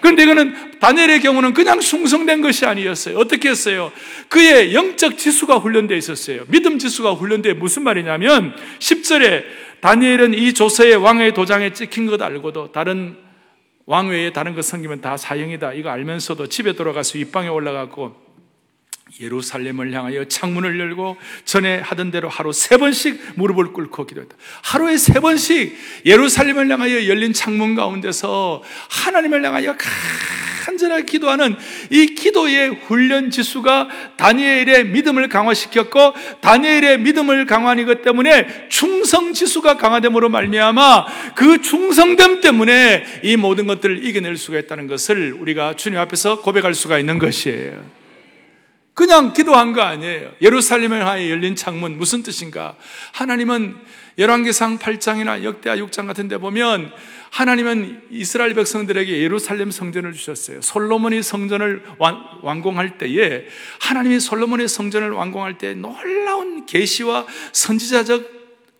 그런데 0.00 0.22
이거는 0.22 0.54
다니엘의 0.80 1.20
경우는 1.20 1.52
그냥 1.52 1.80
충성된 1.80 2.40
것이 2.40 2.64
아니었어요. 2.64 3.18
어떻게 3.18 3.50
했어요? 3.50 3.92
그의 4.30 4.72
영적 4.72 5.18
지수가 5.18 5.56
훈련되어 5.56 5.98
있었어요. 5.98 6.44
믿음 6.48 6.78
지수가 6.78 7.12
훈련되어 7.12 7.54
무슨 7.56 7.82
말이냐면 7.82 8.54
10절에 8.78 9.42
다니엘은 9.82 10.32
이 10.32 10.54
조서의 10.54 10.96
왕의 10.96 11.34
도장에 11.34 11.74
찍힌 11.74 12.06
것 12.06 12.22
알고도 12.22 12.72
다른 12.72 13.27
왕 13.90 14.08
외에 14.10 14.30
다른 14.34 14.54
거 14.54 14.60
섬기면 14.60 15.00
다 15.00 15.16
사형이다. 15.16 15.72
이거 15.72 15.88
알면서도 15.88 16.48
집에 16.48 16.74
돌아가서 16.74 17.18
윗방에 17.18 17.48
올라가고 17.48 18.27
예루살렘을 19.20 19.92
향하여 19.92 20.24
창문을 20.24 20.78
열고 20.78 21.16
전에 21.44 21.78
하던 21.78 22.10
대로 22.10 22.28
하루 22.28 22.52
세 22.52 22.76
번씩 22.76 23.20
무릎을 23.36 23.72
꿇고 23.72 24.06
기도했다. 24.06 24.36
하루에 24.62 24.96
세 24.96 25.20
번씩 25.20 25.76
예루살렘을 26.06 26.70
향하여 26.70 27.06
열린 27.06 27.32
창문 27.32 27.74
가운데서 27.74 28.62
하나님을 28.88 29.44
향하여 29.44 29.76
간절하게 30.68 31.04
기도하는 31.04 31.56
이 31.90 32.14
기도의 32.14 32.68
훈련 32.86 33.30
지수가 33.30 33.88
다니엘의 34.16 34.86
믿음을 34.86 35.28
강화시켰고 35.28 36.14
다니엘의 36.40 37.00
믿음을 37.00 37.46
강화한 37.46 37.78
이것 37.78 38.02
때문에 38.02 38.68
충성 38.68 39.32
지수가 39.32 39.78
강화됨으로 39.78 40.28
말미암아 40.28 41.34
그 41.34 41.60
충성됨 41.62 42.40
때문에 42.40 43.04
이 43.24 43.36
모든 43.36 43.66
것들을 43.66 44.04
이겨낼 44.04 44.36
수가 44.36 44.58
있다는 44.58 44.86
것을 44.86 45.32
우리가 45.32 45.74
주님 45.74 45.98
앞에서 45.98 46.42
고백할 46.42 46.74
수가 46.74 46.98
있는 46.98 47.18
것이에요. 47.18 47.98
그냥 48.98 49.32
기도한 49.32 49.74
거 49.74 49.82
아니에요. 49.82 50.32
예루살렘을 50.42 51.06
향해 51.06 51.30
열린 51.30 51.54
창문 51.54 51.98
무슨 51.98 52.24
뜻인가? 52.24 52.74
하나님은 53.12 53.76
열왕기상 54.18 54.80
8장이나 54.80 55.44
역대하 55.44 55.76
6장 55.76 56.08
같은 56.08 56.26
데 56.26 56.36
보면 56.36 56.90
하나님은 57.30 58.08
이스라엘 58.10 58.54
백성들에게 58.54 59.22
예루살렘 59.22 59.70
성전을 59.70 60.14
주셨어요. 60.14 60.60
솔로몬이 60.62 61.22
성전을 61.22 61.84
완, 61.98 62.60
공할 62.60 62.98
때에 62.98 63.46
하나님이 63.78 64.18
솔로몬의 64.18 64.66
성전을 64.66 65.12
완공할 65.12 65.58
때 65.58 65.74
놀라운 65.74 66.66
계시와 66.66 67.24
선지자적 67.52 68.28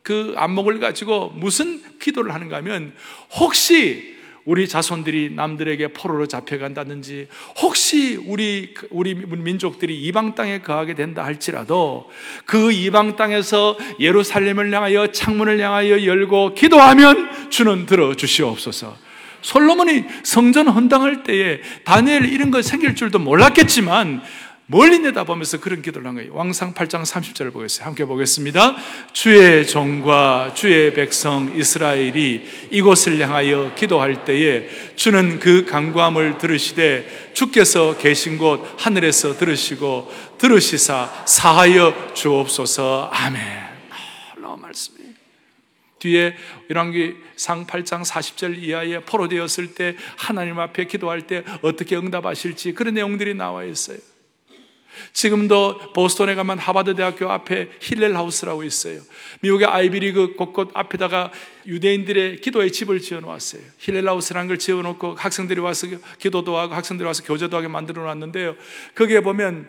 그 0.02 0.34
안목을 0.36 0.80
가지고 0.80 1.28
무슨 1.36 1.80
기도를 2.00 2.34
하는가 2.34 2.56
하면 2.56 2.92
혹시 3.38 4.17
우리 4.48 4.66
자손들이 4.66 5.32
남들에게 5.34 5.88
포로로 5.88 6.26
잡혀간다든지 6.26 7.28
혹시 7.60 8.16
우리 8.16 8.72
우리 8.88 9.14
민족들이 9.14 10.00
이방 10.04 10.34
땅에 10.36 10.62
거하게 10.62 10.94
된다 10.94 11.22
할지라도 11.22 12.08
그 12.46 12.72
이방 12.72 13.16
땅에서 13.16 13.76
예루살렘을 14.00 14.72
향하여 14.72 15.08
창문을 15.08 15.60
향하여 15.60 16.02
열고 16.02 16.54
기도하면 16.54 17.50
주는 17.50 17.84
들어 17.84 18.14
주시옵소서. 18.14 18.96
솔로몬이 19.42 20.04
성전 20.22 20.68
헌당할 20.68 21.24
때에 21.24 21.60
다니엘 21.84 22.32
이런 22.32 22.50
거 22.50 22.62
생길 22.62 22.94
줄도 22.94 23.18
몰랐겠지만 23.18 24.22
멀리 24.70 24.98
내다보면서 24.98 25.60
그런 25.60 25.80
기도를 25.80 26.06
한 26.06 26.14
거예요. 26.16 26.34
왕상 26.34 26.74
8장 26.74 27.02
30절을 27.02 27.54
보겠어요. 27.54 27.86
함께 27.86 28.04
보겠습니다. 28.04 28.76
주의 29.14 29.66
종과 29.66 30.52
주의 30.54 30.92
백성 30.92 31.56
이스라엘이 31.56 32.68
이곳을 32.70 33.18
향하여 33.18 33.74
기도할 33.74 34.26
때에 34.26 34.68
주는 34.94 35.38
그 35.38 35.64
강구함을 35.64 36.36
들으시되 36.36 37.30
주께서 37.32 37.96
계신 37.96 38.36
곳 38.36 38.62
하늘에서 38.76 39.38
들으시고 39.38 40.12
들으시사 40.36 41.24
사하여 41.24 42.12
주옵소서. 42.12 43.08
아멘. 43.10 43.40
놀라운 44.34 44.60
말씀이에요. 44.60 45.14
뒤에 45.98 46.36
열왕기상 46.68 47.66
8장 47.66 48.04
40절 48.04 48.62
이하에 48.62 49.00
포로되었을 49.00 49.74
때 49.74 49.96
하나님 50.18 50.58
앞에 50.58 50.84
기도할 50.84 51.22
때 51.22 51.42
어떻게 51.62 51.96
응답하실지 51.96 52.74
그런 52.74 52.92
내용들이 52.92 53.32
나와 53.32 53.64
있어요. 53.64 53.96
지금도 55.12 55.92
보스턴에 55.92 56.34
가면 56.34 56.58
하버드 56.58 56.94
대학교 56.94 57.30
앞에 57.30 57.70
힐렐 57.80 58.14
하우스라고 58.14 58.64
있어요. 58.64 59.00
미국의 59.40 59.66
아이비리그 59.66 60.34
곳곳 60.36 60.70
앞에다가 60.74 61.30
유대인들의 61.66 62.40
기도의 62.40 62.72
집을 62.72 63.00
지어 63.00 63.20
놓았어요. 63.20 63.62
힐렐 63.78 64.06
하우스라는 64.08 64.48
걸 64.48 64.58
지어 64.58 64.82
놓고 64.82 65.14
학생들이 65.14 65.60
와서 65.60 65.86
기도도 66.18 66.56
하고 66.56 66.74
학생들이 66.74 67.06
와서 67.06 67.22
교제도 67.24 67.56
하게 67.56 67.68
만들어 67.68 68.04
놨는데요. 68.04 68.56
거기에 68.94 69.20
보면 69.20 69.68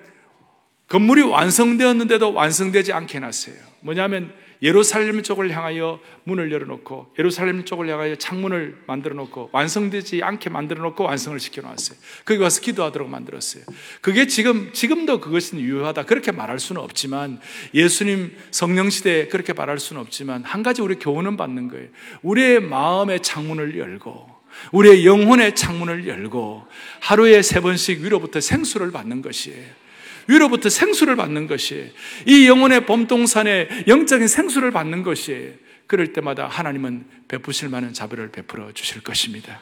건물이 0.88 1.21
완성되었는데도 1.21 2.34
완성되지 2.34 2.93
않게 2.93 3.17
해놨어요. 3.17 3.68
뭐냐면 3.82 4.34
예루살렘 4.61 5.23
쪽을 5.23 5.51
향하여 5.51 5.99
문을 6.25 6.51
열어놓고 6.51 7.13
예루살렘 7.17 7.63
쪽을 7.63 7.88
향하여 7.88 8.15
창문을 8.15 8.84
만들어놓고 8.88 9.49
완성되지 9.53 10.21
않게 10.21 10.49
만들어놓고 10.49 11.03
완성을 11.03 11.39
시켜놨어요. 11.39 11.97
거기 12.25 12.39
와서 12.41 12.59
기도하도록 12.61 13.09
만들었어요. 13.09 13.63
그게 14.01 14.27
지금 14.27 14.71
지금도 14.73 15.21
그것은 15.21 15.59
유효하다 15.59 16.03
그렇게 16.03 16.32
말할 16.32 16.59
수는 16.59 16.82
없지만 16.82 17.39
예수님 17.73 18.36
성령 18.51 18.89
시대에 18.89 19.27
그렇게 19.27 19.53
말할 19.53 19.80
수는 19.80 20.01
없지만 20.01 20.43
한 20.43 20.61
가지 20.61 20.82
우리 20.82 20.95
교훈은 20.95 21.38
받는 21.38 21.69
거예요. 21.69 21.88
우리의 22.21 22.59
마음의 22.59 23.21
창문을 23.21 23.77
열고 23.77 24.39
우리의 24.73 25.05
영혼의 25.05 25.55
창문을 25.55 26.07
열고 26.07 26.65
하루에 26.99 27.41
세 27.41 27.61
번씩 27.61 28.01
위로부터 28.01 28.41
생수를 28.41 28.91
받는 28.91 29.21
것이에요. 29.21 29.89
위로부터 30.30 30.69
생수를 30.69 31.15
받는 31.15 31.47
것이 31.47 31.91
이 32.27 32.47
영혼의 32.47 32.86
봄동산에 32.86 33.67
영적인 33.88 34.27
생수를 34.27 34.69
받는 34.69 35.01
것이 35.01 35.55
그럴 35.88 36.13
때마다 36.13 36.47
하나님은 36.47 37.05
베푸실 37.27 37.67
만한 37.67 37.93
자비를 37.93 38.30
베풀어 38.30 38.71
주실 38.73 39.01
것입니다. 39.01 39.59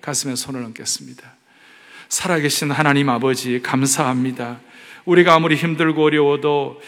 가슴에 0.00 0.36
손을 0.36 0.62
얹겠습니다. 0.62 1.36
살아계신 2.08 2.70
하나님 2.70 3.08
아버지 3.08 3.60
감사합니다. 3.60 4.60
우리가 5.04 5.34
아무리 5.34 5.56
힘들고 5.56 6.04
어려워도 6.04 6.80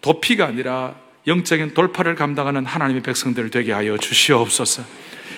도피가 0.00 0.46
아니라 0.46 0.94
영적인 1.26 1.74
돌파를 1.74 2.14
감당하는 2.14 2.64
하나님의 2.66 3.02
백성들 3.02 3.50
되게 3.50 3.72
하여 3.72 3.98
주시옵소서. 3.98 4.84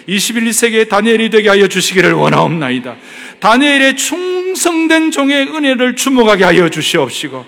21세기의 0.09 0.88
다니엘이 0.88 1.30
되게 1.30 1.48
하여 1.48 1.66
주시기를 1.66 2.12
원하옵나이다. 2.12 2.96
다니엘의 3.40 3.96
충성된 3.96 5.11
종의 5.11 5.48
은혜를 5.48 5.96
주목하게 5.96 6.44
하여 6.44 6.68
주시옵시고 6.68 7.44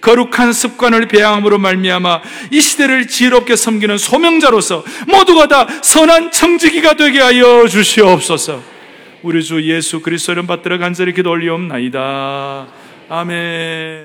거룩한 0.00 0.52
습관을 0.52 1.08
배양함으로 1.08 1.58
말미암아 1.58 2.22
이 2.50 2.60
시대를 2.60 3.06
지혜롭게 3.06 3.56
섬기는 3.56 3.98
소명자로서 3.98 4.84
모두가 5.08 5.48
다 5.48 5.66
선한 5.82 6.32
청지기가 6.32 6.94
되게 6.94 7.20
하여 7.20 7.66
주시옵소서. 7.68 8.62
우리 9.22 9.42
주 9.44 9.62
예수 9.68 10.00
그리스도를 10.00 10.46
받들어 10.46 10.78
간절히 10.78 11.12
기도 11.12 11.30
올리옵나이다. 11.30 12.66
아멘. 13.10 13.98